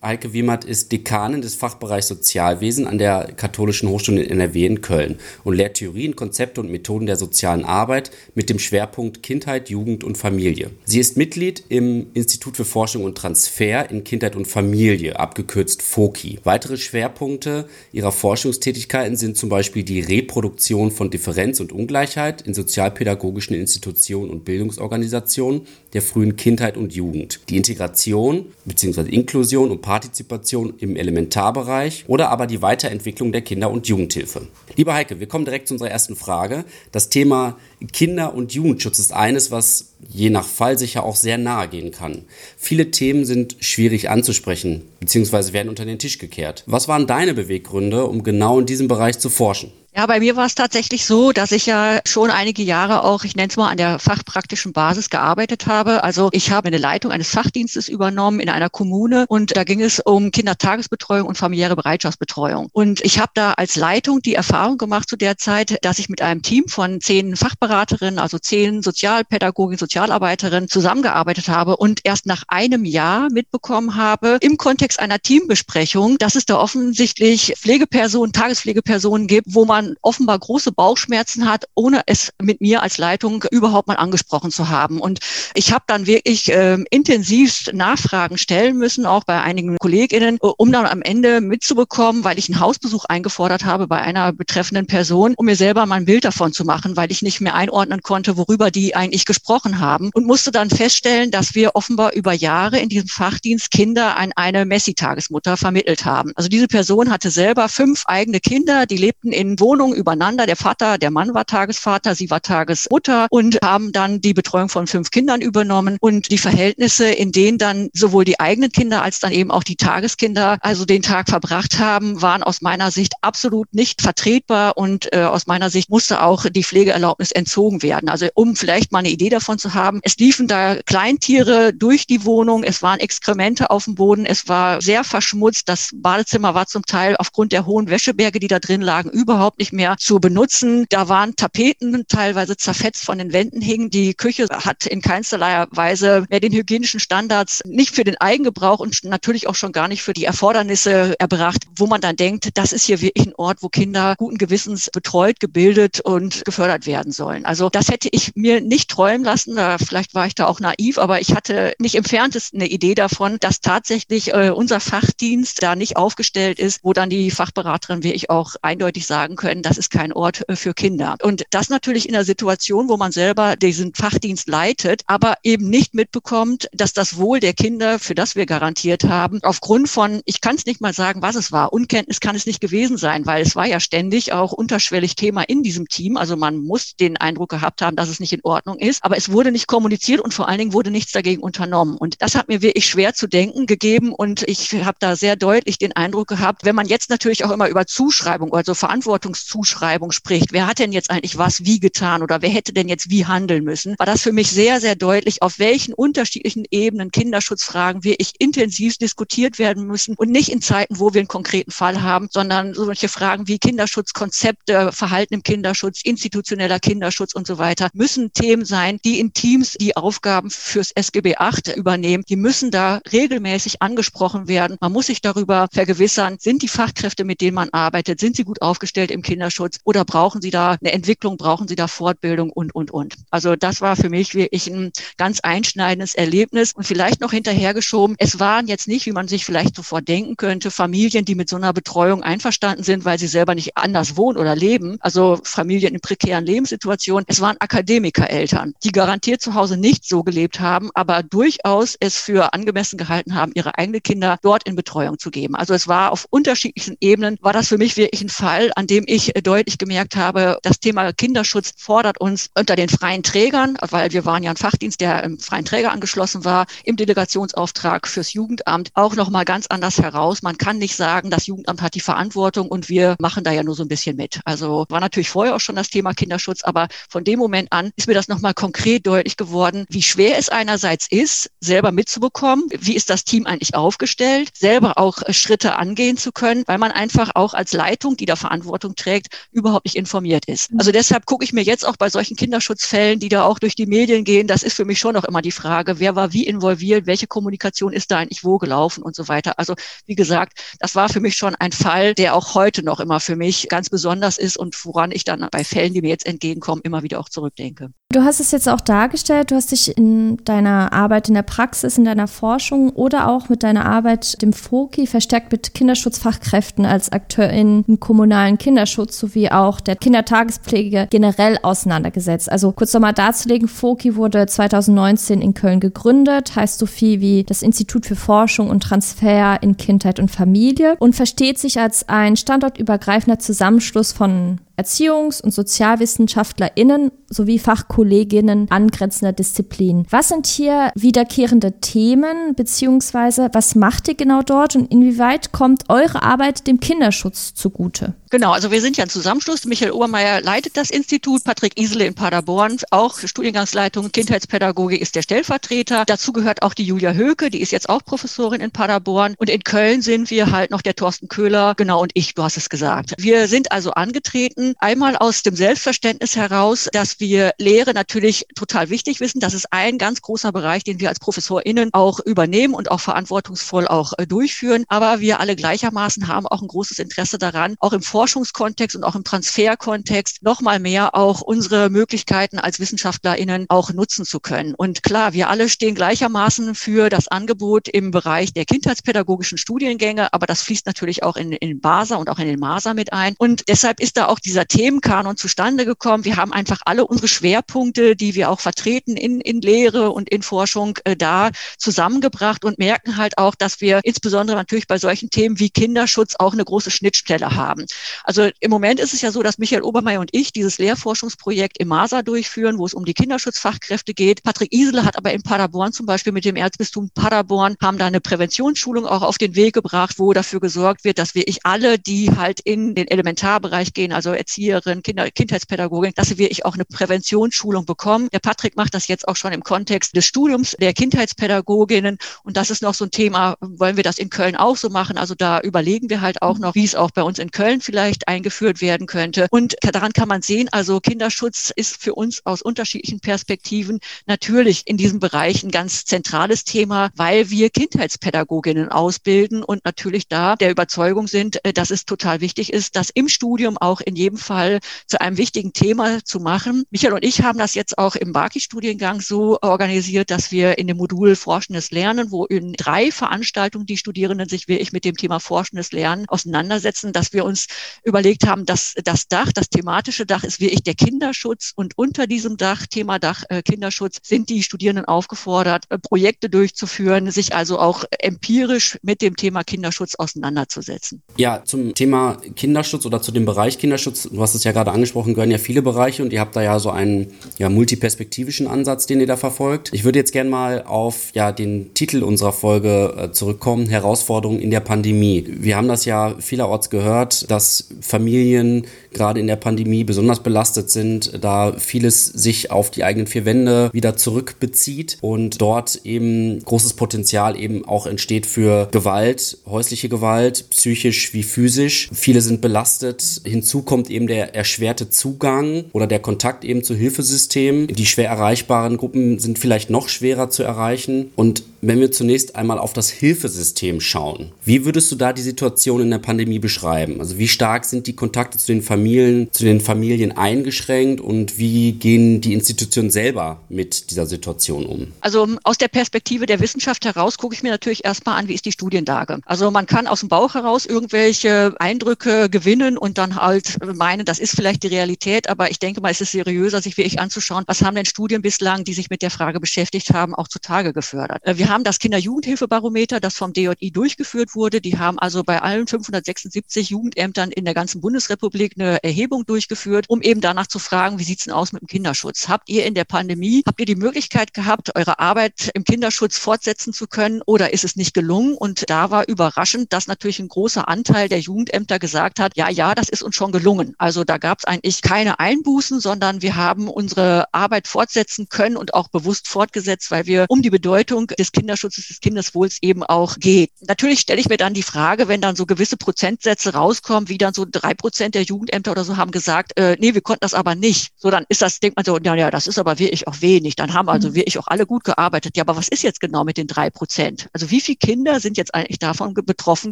Heike 0.04 0.34
Wiemert 0.34 0.66
ist 0.66 0.92
Dekanin 0.92 1.44
des 1.44 1.54
Fachbereichs 1.54 2.08
Sozialwesen 2.08 2.88
an 2.88 2.98
der 2.98 3.34
Katholischen 3.36 3.88
Hochschule 3.88 4.24
in 4.24 4.32
NRW 4.32 4.66
in 4.66 4.82
Köln 4.82 5.20
und 5.44 5.54
lehrt 5.54 5.76
Theorien, 5.76 6.16
Konzepte 6.16 6.60
und 6.60 6.72
Methoden 6.72 7.06
der 7.06 7.18
sozialen 7.18 7.64
Arbeit 7.66 8.10
mit 8.34 8.50
dem 8.50 8.58
Schwerpunkt 8.58 9.22
Kindheit, 9.22 9.70
Jugend 9.70 10.04
und 10.04 10.18
Familie. 10.18 10.72
Sie 10.86 11.00
ist 11.00 11.18
Mitglied 11.18 11.66
im 11.70 12.08
Institut 12.16 12.58
für 12.58 12.66
Forschung 12.66 13.04
und 13.04 13.16
Transfer 13.16 13.92
in 13.92 14.04
Kindheit 14.04 14.36
und 14.36 14.48
Familie, 14.48 15.20
abgekürzt 15.20 15.84
FOKI. 15.84 16.40
Weitere 16.44 16.78
Schwerpunkte 16.78 17.68
ihrer 17.92 18.12
Forschungstätigkeiten 18.12 19.18
sind 19.18 19.38
zum 19.38 19.50
Beispiel 19.50 19.84
die 19.84 20.02
Reproduktion 20.02 20.90
von 20.90 21.12
Differenz 21.12 21.60
und 21.60 21.72
Ungleichheit 21.72 22.42
in 22.42 22.56
sozialpädagogischen 22.56 23.56
Institutionen 23.56 24.32
und 24.32 24.46
Bildungsorganisationen 24.46 25.68
der 25.94 26.02
frühen 26.02 26.38
Kindheit 26.38 26.76
und 26.76 26.96
Jugend, 26.96 27.42
die 27.50 27.58
Integration 27.58 28.48
bzw. 28.66 29.02
Inklusion 29.12 29.70
und 29.70 29.82
Partizipation 29.92 30.76
im 30.78 30.96
Elementarbereich 30.96 32.06
oder 32.08 32.30
aber 32.30 32.48
die 32.48 32.62
Weiterentwicklung 32.62 33.34
der 33.34 33.42
Kinder- 33.42 33.70
und 33.70 33.90
Jugendhilfe. 33.90 34.48
Lieber 34.78 34.94
Heike, 34.94 35.20
wir 35.20 35.28
kommen 35.28 35.44
direkt 35.44 35.68
zu 35.68 35.74
unserer 35.74 35.92
ersten 35.92 36.16
Frage. 36.16 36.64
Das 36.94 37.10
Thema 37.10 37.58
Kinder- 37.94 38.34
und 38.34 38.54
Jugendschutz 38.54 39.00
ist 39.00 39.14
eines, 39.14 39.52
was 39.52 39.94
je 40.08 40.30
nach 40.30 40.46
Fall 40.46 40.78
sicher 40.78 41.04
auch 41.04 41.16
sehr 41.16 41.38
nahe 41.38 41.68
gehen 41.68 41.92
kann. 41.92 42.26
Viele 42.58 42.92
Themen 42.92 43.26
sind 43.26 43.58
schwierig 43.60 44.10
anzusprechen 44.10 44.84
bzw. 45.00 45.54
werden 45.54 45.70
unter 45.70 45.86
den 45.86 46.00
Tisch 46.00 46.18
gekehrt. 46.18 46.64
Was 46.68 46.88
waren 46.88 47.08
deine 47.08 47.34
Beweggründe, 47.34 48.06
um 48.06 48.24
genau 48.24 48.60
in 48.60 48.66
diesem 48.66 48.88
Bereich 48.88 49.20
zu 49.20 49.30
forschen? 49.30 49.72
Ja, 49.94 50.06
bei 50.06 50.22
mir 50.22 50.38
war 50.38 50.46
es 50.46 50.56
tatsächlich 50.56 51.06
so, 51.06 51.34
dass 51.34 51.52
ich 51.52 51.66
ja 51.66 52.00
schon 52.06 52.32
einige 52.32 52.64
Jahre 52.64 53.04
auch, 53.04 53.26
ich 53.26 53.36
nenne 53.36 53.50
es 53.50 53.58
mal, 53.58 53.70
an 53.70 53.76
der 53.76 54.00
fachpraktischen 54.00 54.72
Basis 54.72 55.10
gearbeitet 55.10 55.68
habe. 55.68 56.06
Also 56.06 56.30
ich 56.32 56.50
habe 56.50 56.68
eine 56.68 56.78
Leitung 56.78 57.12
eines 57.12 57.30
Fachdienstes 57.30 57.90
übernommen 57.90 58.40
in 58.40 58.48
einer 58.48 58.70
Kommune 58.70 59.26
und 59.28 59.58
da 59.58 59.66
ging 59.66 59.82
es 59.82 60.00
um 60.00 60.32
Kindertagesbetreuung 60.32 61.28
und 61.28 61.38
familiäre 61.38 61.76
Bereitschaftsbetreuung. 61.76 62.70
Und 62.72 63.02
ich 63.02 63.20
habe 63.20 63.32
da 63.34 63.52
als 63.52 63.76
Leitung 63.76 64.22
die 64.22 64.34
Erfahrung 64.34 64.78
gemacht 64.78 65.10
zu 65.10 65.18
der 65.18 65.38
Zeit, 65.38 65.78
dass 65.82 66.00
ich 66.00 66.08
mit 66.08 66.22
einem 66.22 66.42
Team 66.42 66.70
von 66.70 67.02
zehn 67.02 67.36
Fachberaterinnen, 67.72 68.20
also 68.20 68.38
zehn 68.38 68.82
Sozialpädagogen, 68.82 69.78
Sozialarbeiterinnen 69.78 70.68
zusammengearbeitet 70.68 71.48
habe 71.48 71.78
und 71.78 72.02
erst 72.04 72.26
nach 72.26 72.44
einem 72.50 72.84
Jahr 72.84 73.30
mitbekommen 73.32 73.96
habe, 73.96 74.38
im 74.42 74.58
Kontext 74.58 75.00
einer 75.00 75.20
Teambesprechung, 75.20 76.18
dass 76.18 76.36
es 76.36 76.46
da 76.46 76.58
offensichtlich 76.58 77.54
Pflegepersonen, 77.58 78.34
Tagespflegepersonen 78.34 79.28
gibt, 79.28 79.48
wo 79.54 79.64
man 79.64 79.96
offenbar 80.02 80.38
große 80.38 80.74
Bauchschmerzen 80.74 81.50
hat, 81.50 81.66
ohne 81.74 82.02
es 82.08 82.34
mit 82.42 82.60
mir 82.60 82.84
als 82.84 82.98
Leitung 82.98 83.46
überhaupt 83.52 83.88
mal 83.88 83.96
angesprochen 83.96 84.52
zu 84.52 84.68
haben. 84.68 85.00
Und 85.00 85.20
ich 85.54 85.72
habe 85.72 85.86
dann 85.88 86.08
wirklich 86.08 86.52
äh, 86.52 86.78
intensivst 86.90 87.74
Nachfragen 87.74 88.38
stellen 88.38 88.78
müssen, 88.78 89.06
auch 89.06 89.24
bei 89.24 89.42
einigen 89.42 89.78
KollegInnen, 89.78 90.40
um 90.42 90.72
dann 90.74 90.86
am 90.86 91.02
Ende 91.02 91.40
mitzubekommen, 91.40 92.26
weil 92.26 92.38
ich 92.38 92.50
einen 92.50 92.60
Hausbesuch 92.60 93.06
eingefordert 93.06 93.64
habe 93.64 93.88
bei 93.88 94.02
einer 94.02 94.34
betreffenden 94.34 94.88
Person, 94.88 95.36
um 95.38 95.46
mir 95.46 95.56
selber 95.56 95.86
mal 95.86 95.96
ein 95.96 96.06
Bild 96.06 96.26
davon 96.26 96.52
zu 96.52 96.66
machen, 96.66 96.98
weil 96.98 97.12
ich 97.12 97.22
nicht 97.22 97.40
mehr 97.40 97.56
einordnen 97.62 98.02
konnte, 98.02 98.38
worüber 98.38 98.72
die 98.72 98.96
eigentlich 98.96 99.26
gesprochen 99.26 99.80
haben 99.80 100.10
und 100.14 100.26
musste 100.26 100.52
dann 100.52 100.70
feststellen, 100.70 101.32
dass 101.32 101.56
wir 101.56 101.76
offenbar 101.76 102.14
über 102.14 102.34
Jahre 102.34 102.80
in 102.80 102.90
diesem 102.90 103.08
Fachdienst 103.08 103.72
Kinder 103.72 104.18
an 104.18 104.32
eine 104.36 104.66
Messi-Tagesmutter 104.66 105.58
vermittelt 105.58 106.06
haben. 106.06 106.32
Also 106.36 106.50
diese 106.50 106.68
Person 106.68 107.12
hatte 107.12 107.30
selber 107.30 107.70
fünf 107.70 108.04
eigene 108.06 108.40
Kinder, 108.40 108.86
die 108.86 108.98
lebten 108.98 109.32
in 109.32 109.60
Wohnungen 109.60 109.82
Wohnung 109.82 109.96
übereinander. 109.96 110.46
Der 110.46 110.56
Vater, 110.56 110.98
der 110.98 111.12
Mann 111.12 111.34
war 111.34 111.46
Tagesvater, 111.46 112.14
sie 112.14 112.30
war 112.30 112.42
Tagesmutter 112.42 113.28
und 113.30 113.60
haben 113.64 113.92
dann 113.92 114.22
die 114.22 114.34
Betreuung 114.34 114.70
von 114.70 114.86
fünf 114.88 115.12
Kindern 115.12 115.42
übernommen 115.42 115.98
und 116.02 116.32
die 116.32 116.38
Verhältnisse, 116.38 117.10
in 117.10 117.32
denen 117.32 117.58
dann 117.58 117.90
sowohl 117.94 118.26
die 118.26 118.40
eigenen 118.40 118.72
Kinder 118.72 119.02
als 119.02 119.20
dann 119.20 119.32
eben 119.32 119.50
auch 119.50 119.64
die 119.64 119.76
Tageskinder 119.76 120.58
also 120.62 120.86
den 120.86 121.02
Tag 121.02 121.30
verbracht 121.30 121.80
haben, 121.80 122.22
waren 122.22 122.44
aus 122.44 122.62
meiner 122.62 122.92
Sicht 122.92 123.14
absolut 123.22 123.74
nicht 123.74 124.02
vertretbar 124.02 124.78
und 124.78 125.12
äh, 125.14 125.24
aus 125.24 125.48
meiner 125.48 125.70
Sicht 125.70 125.90
musste 125.90 126.22
auch 126.22 126.46
die 126.50 126.64
Pflegeerlaubnis 126.64 127.32
entzogen 127.32 127.51
werden. 127.58 128.10
Also 128.10 128.28
um 128.34 128.56
vielleicht 128.56 128.92
mal 128.92 129.00
eine 129.00 129.10
Idee 129.10 129.30
davon 129.30 129.60
zu 129.60 129.74
haben, 129.74 130.00
es 130.04 130.18
liefen 130.18 130.48
da 130.48 130.78
Kleintiere 130.86 131.74
durch 131.74 132.08
die 132.08 132.26
Wohnung, 132.26 132.64
es 132.64 132.82
waren 132.82 133.00
Exkremente 133.00 133.70
auf 133.70 133.86
dem 133.86 133.96
Boden, 133.96 134.26
es 134.26 134.48
war 134.48 134.82
sehr 134.82 135.04
verschmutzt, 135.04 135.68
das 135.70 135.90
Badezimmer 135.94 136.54
war 136.54 136.68
zum 136.68 136.86
Teil 136.86 137.16
aufgrund 137.18 137.52
der 137.52 137.66
hohen 137.66 137.90
Wäscheberge, 137.90 138.40
die 138.40 138.48
da 138.48 138.60
drin 138.60 138.82
lagen, 138.82 139.10
überhaupt 139.10 139.60
nicht 139.60 139.74
mehr 139.74 139.98
zu 139.98 140.20
benutzen. 140.20 140.86
Da 140.90 141.10
waren 141.10 141.36
Tapeten 141.36 142.06
teilweise 142.08 142.58
zerfetzt 142.58 143.04
von 143.04 143.18
den 143.18 143.34
Wänden 143.34 143.62
hingen. 143.62 143.90
Die 143.90 144.14
Küche 144.14 144.48
hat 144.50 144.86
in 144.86 145.02
keinsterlei 145.02 145.66
Weise 145.72 146.26
mehr 146.30 146.40
den 146.40 146.54
hygienischen 146.54 147.00
Standards 147.00 147.62
nicht 147.66 147.94
für 147.96 148.04
den 148.04 148.18
Eigengebrauch 148.18 148.80
und 148.80 149.04
natürlich 149.04 149.48
auch 149.48 149.56
schon 149.56 149.72
gar 149.72 149.88
nicht 149.88 150.02
für 150.02 150.14
die 150.14 150.26
Erfordernisse 150.26 151.16
erbracht, 151.20 151.66
wo 151.76 151.88
man 151.88 152.02
dann 152.02 152.16
denkt, 152.16 152.50
das 152.56 152.72
ist 152.72 152.86
hier 152.86 153.02
wirklich 153.02 153.28
ein 153.28 153.36
Ort, 153.36 153.62
wo 153.62 153.70
Kinder 153.70 154.16
guten 154.18 154.38
Gewissens 154.38 154.90
betreut, 154.92 155.40
gebildet 155.40 156.00
und 156.02 156.46
gefördert 156.46 156.86
werden 156.86 157.12
sollen. 157.12 157.41
Also 157.46 157.70
das 157.70 157.90
hätte 157.90 158.10
ich 158.12 158.36
mir 158.36 158.62
nicht 158.62 158.90
träumen 158.90 159.24
lassen. 159.24 159.58
Vielleicht 159.80 160.14
war 160.14 160.28
ich 160.28 160.36
da 160.36 160.48
auch 160.48 160.60
naiv, 160.60 160.98
aber 160.98 161.22
ich 161.22 161.34
hatte 161.34 161.74
nicht 161.80 161.96
entferntest 161.96 162.54
eine 162.54 162.68
Idee 162.68 162.96
davon, 162.96 163.38
dass 163.40 163.62
tatsächlich 163.62 164.34
äh, 164.34 164.50
unser 164.50 164.80
Fachdienst 164.80 165.62
da 165.64 165.76
nicht 165.76 165.98
aufgestellt 165.98 166.60
ist, 166.60 166.80
wo 166.84 166.94
dann 166.94 167.10
die 167.10 167.32
Fachberaterin 167.32 168.04
wie 168.04 168.14
ich 168.14 168.30
auch 168.30 168.56
eindeutig 168.62 169.06
sagen 169.06 169.36
können, 169.36 169.62
das 169.62 169.78
ist 169.78 169.92
kein 169.92 170.14
Ort 170.14 170.48
äh, 170.50 170.56
für 170.56 170.74
Kinder. 170.74 171.18
Und 171.22 171.44
das 171.52 171.70
natürlich 171.70 172.08
in 172.08 172.14
der 172.14 172.26
Situation, 172.26 172.90
wo 172.90 172.98
man 172.98 173.12
selber 173.12 173.56
diesen 173.56 173.94
Fachdienst 173.94 174.48
leitet, 174.48 175.04
aber 175.08 175.36
eben 175.44 175.70
nicht 175.70 175.94
mitbekommt, 175.94 176.68
dass 176.74 176.94
das 176.94 177.18
Wohl 177.18 177.40
der 177.40 177.54
Kinder, 177.54 178.00
für 178.00 178.16
das 178.16 178.36
wir 178.36 178.46
garantiert 178.46 179.04
haben, 179.04 179.40
aufgrund 179.44 179.90
von, 179.90 180.22
ich 180.26 180.42
kann 180.42 180.56
es 180.56 180.66
nicht 180.66 180.82
mal 180.82 180.94
sagen, 180.94 181.22
was 181.22 181.36
es 181.36 181.52
war, 181.52 181.74
Unkenntnis 181.74 182.20
kann 182.20 182.36
es 182.36 182.46
nicht 182.46 182.62
gewesen 182.62 182.98
sein, 182.98 183.26
weil 183.26 183.42
es 183.44 183.56
war 183.56 183.66
ja 183.66 183.80
ständig 183.80 184.34
auch 184.34 184.52
unterschwellig 184.52 185.16
Thema 185.16 185.44
in 185.44 185.64
diesem 185.64 185.88
Team. 185.88 186.18
Also 186.18 186.36
man 186.36 186.58
muss 186.58 186.96
den 186.96 187.18
Eindruck 187.22 187.50
gehabt 187.50 187.82
haben, 187.82 187.96
dass 187.96 188.10
es 188.10 188.20
nicht 188.20 188.34
in 188.34 188.42
Ordnung 188.44 188.78
ist, 188.78 189.04
aber 189.04 189.18
es 189.18 189.32
wurde 189.32 189.52
nicht 189.52 189.68
kommuniziert 189.68 190.22
und 190.22 190.34
vor 190.34 190.48
allen 190.48 190.60
Dingen 190.60 190.74
wurde 190.74 190.92
nichts 190.92 191.12
dagegen 191.12 191.42
unternommen. 191.42 191.96
Und 191.98 192.22
das 192.22 192.36
hat 192.36 192.48
mir 192.48 192.62
wirklich 192.62 192.86
schwer 192.86 193.14
zu 193.14 193.28
denken 193.28 193.66
gegeben 193.66 194.14
und 194.14 194.44
ich 194.44 194.74
habe 194.84 194.98
da 195.00 195.16
sehr 195.16 195.36
deutlich 195.36 195.78
den 195.78 195.96
Eindruck 195.96 196.28
gehabt, 196.28 196.66
wenn 196.66 196.76
man 196.76 196.88
jetzt 196.88 197.10
natürlich 197.10 197.46
auch 197.46 197.52
immer 197.52 197.70
über 197.70 197.86
Zuschreibung, 197.86 198.54
also 198.54 198.74
Verantwortungs 198.74 199.46
Zuschreibung 199.46 200.12
spricht. 200.12 200.52
Wer 200.52 200.68
hat 200.68 200.80
denn 200.80 200.92
jetzt 200.92 201.12
eigentlich 201.12 201.38
was 201.38 201.66
wie 201.66 201.80
getan 201.80 202.24
oder 202.24 202.42
wer 202.42 202.50
hätte 202.50 202.74
denn 202.74 202.88
jetzt 202.88 203.10
wie 203.10 203.26
handeln 203.26 203.64
müssen? 203.64 203.96
War 203.98 204.06
das 204.06 204.22
für 204.22 204.32
mich 204.32 204.52
sehr, 204.52 204.80
sehr 204.82 204.96
deutlich, 204.96 205.42
auf 205.42 205.60
welchen 205.60 205.94
unterschiedlichen 205.94 206.66
Ebenen 206.72 207.12
Kinderschutzfragen 207.12 208.04
wirklich 208.04 208.34
intensiv 208.40 208.98
diskutiert 208.98 209.60
werden 209.60 209.86
müssen 209.86 210.16
und 210.16 210.30
nicht 210.30 210.50
in 210.50 210.62
Zeiten, 210.62 211.00
wo 211.00 211.14
wir 211.14 211.22
einen 211.22 211.28
konkreten 211.28 211.72
Fall 211.72 212.02
haben, 212.02 212.28
sondern 212.32 212.74
solche 212.74 213.10
Fragen 213.10 213.48
wie 213.48 213.60
Kinderschutzkonzepte, 213.60 214.92
Verhalten 214.92 215.36
im 215.36 215.44
Kinderschutz, 215.44 216.02
institutioneller 216.04 216.80
Kinderschutz, 216.80 217.11
Kinderschutz 217.12 217.34
und 217.34 217.46
so 217.46 217.58
weiter, 217.58 217.90
müssen 217.94 218.32
Themen 218.32 218.64
sein, 218.64 219.00
die 219.04 219.20
in 219.20 219.34
Teams 219.34 219.74
die 219.74 219.98
Aufgaben 219.98 220.50
fürs 220.50 220.92
SGB 220.92 221.36
VIII 221.38 221.76
übernehmen. 221.76 222.24
Die 222.30 222.38
müssen 222.38 222.72
da 222.72 223.02
regelmäßig 223.12 223.82
angesprochen 223.82 224.48
werden. 224.48 224.78
Man 224.80 224.94
muss 224.94 225.08
sich 225.08 225.20
darüber 225.20 225.68
vergewissern, 225.74 226.38
sind 226.40 226.62
die 226.62 226.70
Fachkräfte, 226.70 227.26
mit 227.26 227.42
denen 227.42 227.56
man 227.56 227.70
arbeitet, 227.72 228.22
sind 228.22 228.38
sie 228.38 228.46
gut 228.46 228.62
aufgestellt 228.62 229.12
im 229.12 229.22
Kinderschutz 229.22 229.80
oder 229.84 230.06
brauchen 230.06 230.42
sie 230.42 230.52
da 230.52 230.78
eine 230.80 230.94
Entwicklung, 230.94 231.36
brauchen 231.36 231.68
sie 231.68 231.76
da 231.76 231.88
Fortbildung 231.88 232.50
und, 232.50 232.74
und, 232.74 232.92
und. 232.92 233.16
Also 233.30 233.58
das 233.58 233.82
war 233.82 233.98
für 233.98 234.10
mich 234.10 234.34
wirklich 234.34 234.68
ein 234.68 234.92
ganz 235.18 235.42
einschneidendes 235.42 236.16
Erlebnis 236.16 236.72
und 236.72 236.86
vielleicht 236.86 237.20
noch 237.20 237.32
hinterhergeschoben. 237.32 238.16
Es 238.20 238.40
waren 238.40 238.68
jetzt 238.68 238.88
nicht, 238.88 239.06
wie 239.06 239.12
man 239.12 239.28
sich 239.28 239.44
vielleicht 239.44 239.76
sofort 239.76 240.08
denken 240.08 240.38
könnte, 240.38 240.72
Familien, 240.72 241.26
die 241.26 241.36
mit 241.36 241.50
so 241.50 241.58
einer 241.58 241.74
Betreuung 241.74 242.24
einverstanden 242.24 242.84
sind, 242.84 243.04
weil 243.04 243.20
sie 243.20 243.28
selber 243.28 243.54
nicht 243.54 243.76
anders 243.76 244.16
wohnen 244.16 244.38
oder 244.38 244.56
leben. 244.56 244.98
Also 245.02 245.40
Familien 245.44 245.94
in 245.94 246.00
prekären 246.00 246.46
Lebenssituationen. 246.46 247.01
Es 247.28 247.42
waren 247.42 247.58
Akademikereltern, 247.60 248.74
die 248.84 248.92
garantiert 248.92 249.42
zu 249.42 249.56
Hause 249.56 249.78
nicht 249.78 250.06
so 250.06 250.24
gelebt 250.24 250.60
haben, 250.60 250.92
aber 250.94 251.24
durchaus 251.24 251.96
es 252.00 252.18
für 252.18 252.54
angemessen 252.54 252.98
gehalten 252.98 253.34
haben, 253.34 253.52
ihre 253.56 253.78
eigenen 253.78 254.04
Kinder 254.04 254.38
dort 254.42 254.68
in 254.68 254.76
Betreuung 254.76 255.18
zu 255.18 255.32
geben. 255.32 255.56
Also 255.56 255.74
es 255.74 255.88
war 255.88 256.12
auf 256.12 256.28
unterschiedlichen 256.30 256.98
Ebenen, 257.00 257.38
war 257.42 257.54
das 257.54 257.70
für 257.70 257.78
mich 257.78 257.98
wirklich 257.98 258.22
ein 258.22 258.30
Fall, 258.30 258.72
an 258.76 258.88
dem 258.88 259.06
ich 259.08 259.32
deutlich 259.44 259.78
gemerkt 259.78 260.16
habe, 260.16 260.60
das 260.62 260.80
Thema 260.80 261.12
Kinderschutz 261.14 261.74
fordert 261.78 262.22
uns 262.22 262.50
unter 262.56 262.76
den 262.76 262.90
freien 262.90 263.24
Trägern, 263.24 263.78
weil 263.90 264.12
wir 264.12 264.26
waren 264.26 264.44
ja 264.44 264.52
ein 264.52 264.58
Fachdienst, 264.58 265.02
der 265.02 265.24
im 265.24 265.40
freien 265.40 265.66
Träger 265.66 265.92
angeschlossen 265.92 266.46
war, 266.46 266.66
im 266.84 266.98
Delegationsauftrag 266.98 268.08
fürs 268.08 268.34
Jugendamt 268.34 268.90
auch 268.94 269.16
nochmal 269.16 269.46
ganz 269.46 269.68
anders 269.68 269.98
heraus. 269.98 270.44
Man 270.44 270.58
kann 270.58 270.78
nicht 270.78 270.96
sagen, 270.96 271.32
das 271.32 271.48
Jugendamt 271.48 271.82
hat 271.82 271.96
die 271.96 272.00
Verantwortung 272.00 272.68
und 272.68 272.90
wir 272.90 273.16
machen 273.20 273.44
da 273.44 273.52
ja 273.52 273.64
nur 273.64 273.76
so 273.76 273.84
ein 273.84 273.88
bisschen 273.88 274.16
mit. 274.16 274.40
Also 274.46 274.86
war 274.90 275.00
natürlich 275.00 275.30
vorher 275.30 275.56
auch 275.56 275.60
schon 275.60 275.76
das 275.76 275.90
Thema 275.90 276.14
Kinderschutz, 276.14 276.64
aber 276.64 276.88
von 277.10 277.24
dem 277.24 277.40
Moment 277.40 277.72
an 277.72 277.92
ist 277.96 278.08
mir 278.08 278.14
das 278.14 278.28
nochmal 278.28 278.54
konkret 278.54 279.06
deutlich 279.08 279.38
geworden, 279.38 279.86
wie 279.90 280.02
schwer 280.02 280.38
es 280.38 280.50
einerseits 280.50 281.08
ist, 281.10 281.50
selber 281.60 281.92
mitzubekommen, 281.92 282.66
wie 282.70 282.96
ist 282.96 283.10
das 283.10 283.24
Team 283.24 283.46
eigentlich 283.46 283.76
aufgestellt, 283.76 284.50
selber 284.58 284.98
auch 284.98 285.20
Schritte 285.30 285.76
angehen 285.76 286.18
zu 286.18 286.32
können, 286.32 286.64
weil 286.68 286.78
man 286.78 286.92
einfach 286.92 287.32
auch 287.36 287.54
als 287.54 287.74
Leitung, 287.74 288.18
die 288.18 288.26
da 288.26 288.36
Verantwortung 288.36 288.96
trägt, 288.96 289.48
überhaupt 289.52 289.86
nicht 289.86 289.96
informiert 289.96 290.46
ist. 290.46 290.70
Also 290.78 290.92
deshalb 290.92 291.26
gucke 291.26 291.44
ich 291.44 291.54
mir 291.54 291.64
jetzt 291.64 291.86
auch 291.86 291.98
bei 291.98 292.10
solchen 292.10 292.36
Kinderschutzfällen, 292.36 293.20
die 293.20 293.30
da 293.30 293.44
auch 293.44 293.60
durch 293.60 293.76
die 293.76 293.86
Medien 293.86 294.24
gehen, 294.24 294.48
das 294.48 294.64
ist 294.64 294.76
für 294.76 294.86
mich 294.86 295.00
schon 295.00 295.16
auch 295.16 295.24
immer 295.24 295.42
die 295.42 295.52
Frage, 295.52 296.00
wer 296.00 296.16
war 296.16 296.34
wie 296.34 296.46
involviert, 296.46 297.06
welche 297.08 297.28
Kommunikation 297.28 297.94
ist 297.94 298.12
da 298.12 298.18
eigentlich 298.18 298.44
wo 298.44 298.58
gelaufen 298.58 299.04
und 299.04 299.16
so 299.16 299.28
weiter. 299.28 299.58
Also 299.58 299.76
wie 300.06 300.16
gesagt, 300.16 300.60
das 300.80 300.96
war 300.96 301.10
für 301.10 301.20
mich 301.20 301.36
schon 301.36 301.56
ein 301.56 301.72
Fall, 301.72 302.14
der 302.14 302.36
auch 302.36 302.56
heute 302.56 302.84
noch 302.84 303.00
immer 303.00 303.20
für 303.20 303.36
mich 303.36 303.70
ganz 303.70 303.90
besonders 303.90 304.38
ist 304.38 304.58
und 304.58 304.76
woran 304.86 305.12
ich 305.12 305.24
dann 305.24 305.48
bei 305.52 305.64
Fällen, 305.64 305.94
die 305.94 306.02
mir 306.02 306.10
jetzt 306.10 306.26
entgegenkommen, 306.26 306.81
immer 306.82 307.04
wieder 307.04 307.20
auch 307.20 307.30
zurückdenke. 307.30 307.92
Du 308.12 308.24
hast 308.24 308.42
es 308.42 308.52
jetzt 308.52 308.68
auch 308.68 308.82
dargestellt, 308.82 309.52
du 309.52 309.56
hast 309.56 309.72
dich 309.72 309.98
in 309.98 310.36
deiner 310.44 310.92
Arbeit 310.92 311.30
in 311.30 311.36
der 311.36 311.44
Praxis, 311.44 311.98
in 311.98 312.04
deiner 312.04 312.28
Forschung 312.28 312.90
oder 312.90 313.30
auch 313.30 313.48
mit 313.48 313.64
deiner 313.64 313.86
Arbeit 313.86 314.42
dem 314.42 314.52
FOKI 314.52 315.08
verstärkt 315.08 315.52
mit 315.54 315.74
Kinderschutzfachkräften 315.74 316.86
als 316.86 317.12
Akteurin 317.14 317.86
im 317.88 318.02
kommunalen 318.02 318.58
Kinderschutz 318.58 319.18
sowie 319.18 319.50
auch 319.50 319.80
der 319.80 319.96
Kindertagespflege 319.96 321.08
generell 321.10 321.58
auseinandergesetzt. 321.64 322.52
Also 322.52 322.74
kurz 322.74 322.94
nochmal 322.94 323.14
darzulegen, 323.14 323.70
FOKI 323.70 324.18
wurde 324.18 324.46
2019 324.46 325.42
in 325.42 325.54
Köln 325.54 325.80
gegründet, 325.80 326.54
heißt 326.58 326.80
so 326.80 326.88
viel 326.88 327.22
wie 327.22 327.46
das 327.46 327.62
Institut 327.62 328.06
für 328.06 328.18
Forschung 328.18 328.70
und 328.70 328.84
Transfer 328.84 329.64
in 329.64 329.78
Kindheit 329.78 330.20
und 330.20 330.30
Familie 330.30 330.98
und 331.00 331.16
versteht 331.16 331.60
sich 331.60 331.80
als 331.80 332.10
ein 332.10 332.36
standortübergreifender 332.36 333.40
Zusammenschluss 333.40 334.12
von 334.12 334.60
Erziehungs- 334.78 335.42
und 335.42 335.54
SozialwissenschaftlerInnen 335.54 337.12
sowie 337.30 337.60
Fachkolleginnen 337.60 338.70
angrenzender 338.70 339.34
Disziplinen. 339.34 340.06
Was 340.10 340.30
sind 340.30 340.48
hier 340.48 340.92
wiederkehrende 340.96 341.80
Themen, 341.80 342.56
beziehungsweise 342.56 343.50
was 343.54 343.76
macht 343.76 344.08
ihr 344.08 344.16
genau 344.16 344.42
dort 344.42 344.76
und 344.76 344.92
inwieweit 344.92 345.52
kommt 345.52 345.90
eure 345.90 346.24
Arbeit 346.24 346.68
dem 346.68 346.80
Kinderschutz 346.80 347.54
zugute? 347.54 348.16
Genau, 348.30 348.52
also 348.54 348.72
wir 348.72 348.80
sind 348.80 348.96
ja 348.96 349.04
ein 349.04 349.10
Zusammenschluss. 349.10 349.66
Michael 349.66 349.92
Obermeier 349.92 350.42
leitet 350.42 350.78
das 350.78 350.90
Institut, 350.90 351.44
Patrick 351.44 351.78
Isele 351.78 352.06
in 352.06 352.14
Paderborn, 352.14 352.78
auch 352.90 353.20
Studiengangsleitung 353.20 354.12
Kindheitspädagogik 354.12 355.02
ist 355.02 355.16
der 355.16 355.22
Stellvertreter. 355.22 356.04
Dazu 356.06 356.32
gehört 356.32 356.62
auch 356.62 356.74
die 356.74 356.86
Julia 356.86 357.12
Höke, 357.12 357.50
die 357.50 357.62
ist 357.62 357.72
jetzt 357.72 357.90
auch 357.90 358.04
Professorin 358.04 358.62
in 358.62 358.72
Paderborn. 358.72 359.36
Und 359.38 359.50
in 359.50 359.64
Köln 359.64 360.02
sind 360.02 360.30
wir 360.30 360.52
halt 360.52 360.72
noch 360.72 360.82
der 360.82 360.96
Thorsten 360.96 361.28
Köhler, 361.28 361.74
genau, 361.76 362.02
und 362.02 362.12
ich, 362.14 362.34
du 362.34 362.44
hast 362.44 362.56
es 362.56 362.70
gesagt. 362.70 363.14
Wir 363.18 363.48
sind 363.50 363.72
also 363.74 363.92
angetreten, 363.92 364.71
einmal 364.80 365.16
aus 365.16 365.44
dem 365.44 365.56
Selbstverständnis 365.56 366.36
heraus, 366.36 366.90
dass 366.92 367.20
wir 367.20 367.54
Lehre 367.58 367.94
natürlich 367.94 368.46
total 368.56 368.90
wichtig 368.90 369.20
wissen. 369.20 369.40
Das 369.40 369.54
ist 369.54 369.72
ein 369.72 369.98
ganz 369.98 370.22
großer 370.22 370.52
Bereich, 370.52 370.84
den 370.84 371.00
wir 371.00 371.10
als 371.10 371.20
ProfessorInnen 371.20 371.90
auch 371.94 372.20
übernehmen 372.20 372.74
und 372.74 372.92
auch 372.92 373.00
verantwortungsvoll 373.00 373.88
auch 373.88 374.14
äh, 374.18 374.28
durchführen. 374.28 374.86
Aber 374.88 375.20
wir 375.20 375.40
alle 375.40 375.56
gleichermaßen 375.56 376.28
haben 376.28 376.48
auch 376.48 376.62
ein 376.62 376.68
großes 376.68 377.00
Interesse 377.00 377.38
daran, 377.38 377.76
auch 377.80 377.94
im 377.94 378.02
Forschungskontext 378.02 378.96
und 378.96 379.04
auch 379.04 379.16
im 379.16 379.24
Transferkontext 379.24 380.44
noch 380.44 380.62
mal 380.62 380.80
mehr 380.80 381.16
auch 381.16 381.42
unsere 381.42 381.90
Möglichkeiten 381.90 382.60
als 382.60 382.80
WissenschaftlerInnen 382.80 383.66
auch 383.70 383.92
nutzen 383.92 384.26
zu 384.26 384.40
können. 384.40 384.74
Und 384.76 385.04
klar, 385.04 385.34
wir 385.34 385.50
alle 385.50 385.70
stehen 385.70 385.96
gleichermaßen 385.96 386.76
für 386.76 387.10
das 387.10 387.28
Angebot 387.28 387.88
im 387.88 388.12
Bereich 388.12 388.54
der 388.54 388.66
kindheitspädagogischen 388.66 389.58
Studiengänge, 389.58 390.34
aber 390.34 390.46
das 390.46 390.62
fließt 390.62 390.86
natürlich 390.86 391.24
auch 391.24 391.36
in, 391.36 391.52
in 391.52 391.80
BASA 391.80 392.16
und 392.16 392.30
auch 392.30 392.40
in 392.40 392.48
den 392.48 392.60
MASA 392.60 392.94
mit 392.94 393.14
ein. 393.14 393.36
Und 393.38 393.68
deshalb 393.68 394.00
ist 394.00 394.18
da 394.18 394.28
auch 394.28 394.40
dieser 394.52 394.68
Themenkanon 394.68 395.38
zustande 395.38 395.86
gekommen. 395.86 396.26
Wir 396.26 396.36
haben 396.36 396.52
einfach 396.52 396.82
alle 396.86 397.08
unsere 397.08 397.30
Schwerpunkte, 397.30 398.18
die 398.18 398.36
wir 398.36 398.50
auch 398.50 398.60
vertreten 398.60 399.16
in, 399.16 399.40
in 399.40 399.62
Lehre 399.62 400.12
und 400.12 400.30
in 400.30 400.42
Forschung 400.42 400.98
äh, 401.06 401.16
da 401.16 401.52
zusammengebracht 401.78 402.66
und 402.66 402.78
merken 402.78 403.16
halt 403.16 403.38
auch, 403.38 403.56
dass 403.56 403.80
wir 403.80 404.02
insbesondere 404.04 404.58
natürlich 404.58 404.88
bei 404.88 404.98
solchen 404.98 405.30
Themen 405.30 405.58
wie 405.60 405.70
Kinderschutz 405.70 406.36
auch 406.38 406.52
eine 406.52 406.66
große 406.66 406.92
Schnittstelle 406.92 407.56
haben. 407.56 407.86
Also 408.26 408.50
im 408.60 408.70
Moment 408.70 409.00
ist 409.00 409.14
es 409.14 409.22
ja 409.22 409.32
so, 409.32 409.42
dass 409.42 409.58
Michael 409.58 409.84
Obermeier 409.84 410.20
und 410.20 410.32
ich 410.34 410.52
dieses 410.52 410.78
Lehrforschungsprojekt 410.80 411.78
im 411.80 411.88
MASA 411.88 412.22
durchführen, 412.22 412.78
wo 412.78 412.86
es 412.86 412.94
um 412.94 413.06
die 413.06 413.14
Kinderschutzfachkräfte 413.14 414.14
geht. 414.14 414.44
Patrick 414.44 414.74
Isele 414.74 415.06
hat 415.06 415.18
aber 415.18 415.32
in 415.32 415.44
Paderborn 415.44 415.94
zum 415.94 416.06
Beispiel 416.06 416.34
mit 416.34 416.44
dem 416.44 416.58
Erzbistum 416.58 417.10
Paderborn 417.14 417.78
haben 417.82 417.98
da 417.98 418.08
eine 418.08 418.20
Präventionsschulung 418.20 419.06
auch 419.06 419.22
auf 419.22 419.38
den 419.38 419.56
Weg 419.56 419.74
gebracht, 419.76 420.20
wo 420.20 420.34
dafür 420.34 420.60
gesorgt 420.60 421.06
wird, 421.06 421.20
dass 421.20 421.36
wir 421.36 421.48
ich 421.48 421.66
alle, 421.66 421.98
die 421.98 422.32
halt 422.36 422.60
in 422.60 422.96
den 422.96 423.08
Elementarbereich 423.08 423.94
gehen, 423.94 424.12
also 424.12 424.34
Erzieherin, 424.42 425.04
Kinder, 425.04 425.30
Kindheitspädagogik, 425.30 426.16
dass 426.16 426.38
wir 426.38 426.50
ich 426.50 426.66
auch 426.66 426.74
eine 426.74 426.86
Präventionsschulung 426.86 427.86
bekommen. 427.86 428.28
Der 428.34 428.40
Patrick 428.40 428.76
macht 428.76 428.96
das 428.96 429.08
jetzt 429.08 429.28
auch 429.28 429.36
schon 429.36 429.54
im 429.54 429.64
Kontext 429.64 430.16
des 430.16 430.26
Studiums 430.26 430.76
der 430.80 430.94
Kindheitspädagoginnen 430.94 432.18
und 432.44 432.58
das 432.58 432.72
ist 432.72 432.82
noch 432.82 432.96
so 432.96 433.06
ein 433.06 433.12
Thema, 433.12 433.56
wollen 433.62 433.98
wir 433.98 434.04
das 434.04 434.18
in 434.18 434.32
Köln 434.32 434.56
auch 434.56 434.78
so 434.78 434.90
machen? 434.90 435.18
Also 435.18 435.36
da 435.36 435.62
überlegen 435.62 436.10
wir 436.10 436.22
halt 436.22 436.42
auch 436.42 436.58
noch, 436.58 436.74
wie 436.74 436.84
es 436.84 436.96
auch 436.96 437.12
bei 437.12 437.22
uns 437.22 437.38
in 437.38 437.52
Köln 437.52 437.82
vielleicht 437.82 438.28
eingeführt 438.28 438.82
werden 438.82 439.06
könnte. 439.06 439.48
Und 439.52 439.76
daran 439.82 440.12
kann 440.12 440.28
man 440.28 440.42
sehen, 440.42 440.70
also 440.72 441.00
Kinderschutz 441.00 441.72
ist 441.76 442.02
für 442.02 442.16
uns 442.16 442.46
aus 442.46 442.64
unterschiedlichen 442.64 443.20
Perspektiven 443.20 444.00
natürlich 444.26 444.84
in 444.86 444.98
diesem 444.98 445.20
Bereich 445.20 445.64
ein 445.64 445.72
ganz 445.72 446.06
zentrales 446.06 446.64
Thema, 446.64 447.12
weil 447.16 447.50
wir 447.52 447.70
Kindheitspädagoginnen 447.70 448.90
ausbilden 448.90 449.64
und 449.64 449.86
natürlich 449.86 450.28
da 450.28 450.56
der 450.56 450.72
Überzeugung 450.72 451.28
sind, 451.28 451.64
äh, 451.64 451.74
dass 451.74 451.92
es 451.92 452.06
total 452.06 452.42
wichtig 452.42 452.74
ist, 452.74 452.96
das 452.96 453.10
im 453.10 453.28
Studium 453.28 453.78
auch 453.78 454.02
in 454.02 454.16
jedem 454.16 454.31
Fall 454.38 454.80
zu 455.08 455.20
einem 455.22 455.38
wichtigen 455.38 455.74
Thema 455.74 456.24
zu 456.24 456.40
machen. 456.40 456.84
Michael 456.92 457.14
und 457.14 457.24
ich 457.24 457.42
haben 457.42 457.60
das 457.60 457.76
jetzt 457.76 457.98
auch 457.98 458.16
im 458.16 458.34
BAKI-Studiengang 458.34 459.22
so 459.22 459.60
organisiert, 459.62 460.32
dass 460.32 460.52
wir 460.52 460.78
in 460.78 460.88
dem 460.88 460.98
Modul 460.98 461.36
Forschendes 461.36 461.92
Lernen, 461.92 462.32
wo 462.32 462.46
in 462.46 462.74
drei 462.74 463.12
Veranstaltungen 463.12 463.86
die 463.86 463.98
Studierenden 463.98 464.50
sich 464.50 464.68
wirklich 464.68 464.92
mit 464.92 465.06
dem 465.06 465.16
Thema 465.16 465.40
Forschendes 465.40 465.92
Lernen 465.92 466.28
auseinandersetzen, 466.28 467.14
dass 467.14 467.34
wir 467.34 467.46
uns 467.46 467.68
überlegt 468.04 468.48
haben, 468.48 468.66
dass 468.66 468.94
das 469.04 469.28
Dach, 469.28 469.52
das 469.52 469.70
thematische 469.70 470.26
Dach 470.26 470.44
ist 470.44 470.60
wirklich 470.60 470.84
der 470.84 470.96
Kinderschutz 470.96 471.74
und 471.76 471.98
unter 471.98 472.28
diesem 472.28 472.58
Dach, 472.58 472.86
Thema 472.88 473.20
Dach 473.20 473.44
äh, 473.50 473.62
Kinderschutz, 473.62 474.20
sind 474.24 474.50
die 474.50 474.64
Studierenden 474.64 475.06
aufgefordert, 475.06 475.86
äh, 475.90 475.98
Projekte 475.98 476.50
durchzuführen, 476.50 477.32
sich 477.32 477.54
also 477.56 477.80
auch 477.80 478.04
empirisch 478.20 478.98
mit 479.02 479.22
dem 479.22 479.36
Thema 479.36 479.64
Kinderschutz 479.64 480.16
auseinanderzusetzen. 480.16 481.22
Ja, 481.38 481.64
zum 481.66 481.94
Thema 481.94 482.38
Kinderschutz 482.56 483.06
oder 483.06 483.22
zu 483.22 483.32
dem 483.32 483.46
Bereich 483.46 483.78
Kinderschutz, 483.78 484.21
du 484.32 484.42
hast 484.42 484.56
es 484.56 484.64
ja 484.64 484.72
gerade 484.72 484.92
angesprochen, 484.92 485.34
gehören 485.34 485.52
ja 485.52 485.58
viele 485.58 485.82
Bereiche 485.82 486.24
und 486.24 486.34
ihr 486.34 486.40
habt 486.40 486.56
da 486.56 486.62
ja 486.62 486.80
so 486.80 486.90
einen 486.90 487.28
ja, 487.58 487.70
multiperspektivischen 487.70 488.68
Ansatz, 488.68 489.06
den 489.06 489.20
ihr 489.20 489.28
da 489.28 489.38
verfolgt. 489.38 489.92
Ich 489.94 490.04
würde 490.04 490.20
jetzt 490.20 490.32
gerne 490.32 490.50
mal 490.50 490.84
auf 490.84 491.32
ja, 491.34 491.52
den 491.52 491.94
Titel 491.94 492.24
unserer 492.24 492.54
Folge 492.54 493.16
äh, 493.18 493.32
zurückkommen, 493.32 493.88
Herausforderungen 493.88 494.60
in 494.60 494.72
der 494.72 494.80
Pandemie. 494.80 495.46
Wir 495.48 495.78
haben 495.78 495.88
das 495.88 496.06
ja 496.06 496.36
vielerorts 496.40 496.90
gehört, 496.90 497.50
dass 497.50 497.90
Familien 498.02 498.86
gerade 499.14 499.40
in 499.40 499.48
der 499.48 499.56
Pandemie 499.56 500.04
besonders 500.04 500.42
belastet 500.42 500.90
sind, 500.90 501.44
da 501.44 501.74
vieles 501.74 502.26
sich 502.26 502.72
auf 502.72 502.92
die 502.92 503.04
eigenen 503.04 503.28
vier 503.28 503.46
Wände 503.46 503.90
wieder 503.94 504.16
zurückbezieht 504.16 505.18
und 505.22 505.62
dort 505.62 506.02
eben 506.04 506.64
großes 506.64 506.94
Potenzial 506.94 507.60
eben 507.60 507.86
auch 507.86 508.06
entsteht 508.06 508.46
für 508.46 508.88
Gewalt, 508.92 509.58
häusliche 509.66 510.10
Gewalt, 510.10 510.70
psychisch 510.70 511.34
wie 511.34 511.44
physisch. 511.44 512.10
Viele 512.14 512.42
sind 512.42 512.62
belastet. 512.62 513.42
Hinzu 513.44 513.82
kommt 513.82 514.10
eben 514.12 514.28
der 514.28 514.56
erschwerte 514.56 515.10
Zugang 515.10 515.86
oder 515.94 516.08
der 516.08 516.20
Kontakt 516.20 516.64
eben 516.64 516.84
zu 516.84 516.96
Hilfesystemen. 516.96 517.88
Die 517.88 518.06
schwer 518.06 518.30
erreichbaren 518.30 518.98
Gruppen 518.98 519.40
sind 519.40 519.60
vielleicht 519.60 519.90
noch 519.90 520.10
schwerer 520.10 520.50
zu 520.50 520.64
erreichen 520.64 521.32
und 521.36 521.64
wenn 521.82 522.00
wir 522.00 522.12
zunächst 522.12 522.56
einmal 522.56 522.78
auf 522.78 522.94
das 522.94 523.10
Hilfesystem 523.10 524.02
schauen, 524.02 524.52
wie 524.64 524.86
würdest 524.86 525.12
du 525.12 525.16
da 525.16 525.34
die 525.34 525.42
Situation 525.42 526.02
in 526.02 526.12
der 526.12 526.20
Pandemie 526.20 526.60
beschreiben? 526.60 527.20
Also 527.20 527.40
wie 527.40 527.48
stark 527.48 527.86
sind 527.86 528.06
die 528.06 528.16
Kontakte 528.16 528.60
zu 528.60 528.68
den 528.68 528.84
Familien, 528.84 529.52
zu 529.52 529.66
den 529.66 529.82
Familien 529.82 530.32
eingeschränkt 530.32 531.20
und 531.22 531.58
wie 531.58 531.94
gehen 531.94 532.40
die 532.40 532.54
Institutionen 532.54 533.10
selber 533.10 533.62
mit 533.70 534.12
dieser 534.12 534.28
Situation 534.28 534.86
um? 534.86 535.08
Also 535.22 535.48
aus 535.64 535.78
der 535.80 535.88
Perspektive 535.88 536.46
der 536.46 536.60
Wissenschaft 536.60 537.04
heraus 537.04 537.40
gucke 537.40 537.56
ich 537.56 537.64
mir 537.64 537.72
natürlich 537.72 538.06
erstmal 538.06 538.38
an, 538.38 538.48
wie 538.48 538.54
ist 538.54 538.66
die 538.66 538.72
Studienlage. 538.72 539.40
Also 539.46 539.72
man 539.72 539.88
kann 539.88 540.06
aus 540.06 540.20
dem 540.20 540.30
Bauch 540.30 540.54
heraus 540.54 540.86
irgendwelche 540.86 541.74
Eindrücke 541.80 542.50
gewinnen 542.50 542.98
und 542.98 543.18
dann 543.18 543.36
halt 543.36 543.78
meinen, 544.02 544.26
das 544.26 544.40
ist 544.40 544.56
vielleicht 544.56 544.82
die 544.82 544.88
Realität, 544.88 545.48
aber 545.48 545.70
ich 545.70 545.78
denke 545.78 546.02
mal, 546.02 546.10
es 546.10 546.22
ist 546.22 546.32
seriöser, 546.32 546.82
sich 546.82 546.98
wirklich 546.98 547.20
anzuschauen, 547.20 547.66
was 547.68 547.84
haben 547.84 547.94
denn 547.94 548.06
Studien 548.06 548.42
bislang, 548.42 548.84
die 548.84 548.94
sich 548.94 549.12
mit 549.12 549.22
der 549.22 549.30
Frage 549.30 549.60
beschäftigt 549.60 550.10
haben, 550.12 550.34
auch 550.34 550.48
zutage 550.48 550.92
gefördert. 550.92 551.46
Äh, 551.46 551.60
wir 551.60 551.70
haben 551.70 551.84
das 551.84 552.00
Kinder-Jugendhilfebarometer, 552.00 553.20
das 553.20 553.36
vom 553.36 553.54
DJI 553.54 553.92
durchgeführt 553.92 554.56
wurde. 554.56 554.82
Die 554.82 554.98
haben 554.98 555.20
also 555.20 555.44
bei 555.44 555.62
allen 555.62 555.86
576 555.86 556.90
Jugendämtern 556.90 557.52
in 557.52 557.64
der 557.64 557.76
ganzen 557.76 558.02
Bundesrepublik 558.02 558.74
eine 558.76 559.04
Erhebung 559.04 559.46
durchgeführt, 559.46 560.06
um 560.08 560.24
eben 560.24 560.42
danach 560.42 560.66
zu 560.66 560.80
fragen, 560.80 561.20
wie 561.20 561.24
sieht's 561.24 561.44
denn 561.44 561.54
aus 561.54 561.72
mit 561.72 561.84
dem 561.84 561.88
Kinderschutz? 561.88 562.48
Habt 562.48 562.70
ihr 562.70 562.88
in 562.88 562.96
der 562.96 563.06
Pandemie, 563.06 563.62
habt 563.68 563.80
ihr 563.80 563.86
die 563.86 563.96
Möglichkeit 563.96 564.56
gehabt, 564.56 564.96
eure 564.96 565.20
Arbeit 565.20 565.70
im 565.76 565.84
Kinderschutz 565.84 566.40
fortsetzen 566.40 566.92
zu 566.92 567.06
können 567.06 567.44
oder 567.46 567.72
ist 567.72 567.84
es 567.84 567.96
nicht 567.96 568.16
gelungen? 568.16 568.56
Und 568.56 568.90
da 568.90 569.12
war 569.12 569.28
überraschend, 569.28 569.94
dass 569.94 570.08
natürlich 570.08 570.40
ein 570.40 570.48
großer 570.48 570.88
Anteil 570.88 571.30
der 571.30 571.40
Jugendämter 571.40 572.00
gesagt 572.00 572.40
hat, 572.40 572.58
ja, 572.58 572.68
ja, 572.68 572.96
das 572.96 573.08
ist 573.08 573.22
uns 573.22 573.36
schon 573.36 573.52
gelungen. 573.52 573.91
Also 573.98 574.24
da 574.24 574.38
gab 574.38 574.60
es 574.60 574.66
eigentlich 574.66 575.02
keine 575.02 575.40
Einbußen, 575.40 576.00
sondern 576.00 576.42
wir 576.42 576.56
haben 576.56 576.88
unsere 576.88 577.54
Arbeit 577.54 577.88
fortsetzen 577.88 578.50
können 578.50 578.78
und 578.78 578.94
auch 578.94 579.10
bewusst 579.10 579.48
fortgesetzt, 579.48 580.12
weil 580.12 580.26
wir 580.26 580.46
um 580.50 580.62
die 580.62 580.70
Bedeutung 580.70 581.28
des 581.28 581.52
Kinderschutzes, 581.52 582.08
des 582.08 582.20
Kindeswohls 582.20 582.78
eben 582.82 583.04
auch 583.04 583.38
geht. 583.38 583.72
Natürlich 583.82 584.22
stelle 584.22 584.40
ich 584.40 584.50
mir 584.50 584.58
dann 584.58 584.74
die 584.74 584.84
Frage, 584.84 585.28
wenn 585.28 585.42
dann 585.42 585.56
so 585.56 585.66
gewisse 585.66 585.98
Prozentsätze 585.98 586.74
rauskommen, 586.74 587.30
wie 587.30 587.38
dann 587.38 587.54
so 587.54 587.66
drei 587.70 587.94
Prozent 587.94 588.36
der 588.36 588.44
Jugendämter 588.44 588.92
oder 588.92 589.04
so 589.04 589.18
haben 589.18 589.32
gesagt, 589.32 589.78
äh, 589.78 589.98
nee, 590.00 590.14
wir 590.14 590.22
konnten 590.22 590.42
das 590.42 590.54
aber 590.54 590.76
nicht. 590.76 591.12
So, 591.18 591.30
dann 591.30 591.46
ist 591.50 591.62
das, 591.62 591.80
denkt 591.80 591.98
man 591.98 592.06
so, 592.06 592.18
ja, 592.18 592.36
ja, 592.36 592.52
das 592.52 592.68
ist 592.68 592.80
aber 592.80 593.00
wirklich 593.00 593.28
auch 593.28 593.42
wenig. 593.42 593.76
Dann 593.76 593.94
haben 593.94 594.10
also 594.10 594.30
mhm. 594.30 594.36
wirklich 594.36 594.60
auch 594.60 594.68
alle 594.68 594.86
gut 594.86 595.04
gearbeitet. 595.04 595.58
Ja, 595.58 595.64
aber 595.64 595.76
was 595.76 595.88
ist 595.88 596.04
jetzt 596.04 596.20
genau 596.20 596.44
mit 596.44 596.58
den 596.58 596.68
drei 596.68 596.90
Prozent? 596.90 597.50
Also 597.54 597.70
wie 597.72 597.82
viele 597.82 597.98
Kinder 597.98 598.40
sind 598.40 598.58
jetzt 598.58 598.74
eigentlich 598.74 599.00
davon 599.00 599.34
betroffen 599.34 599.92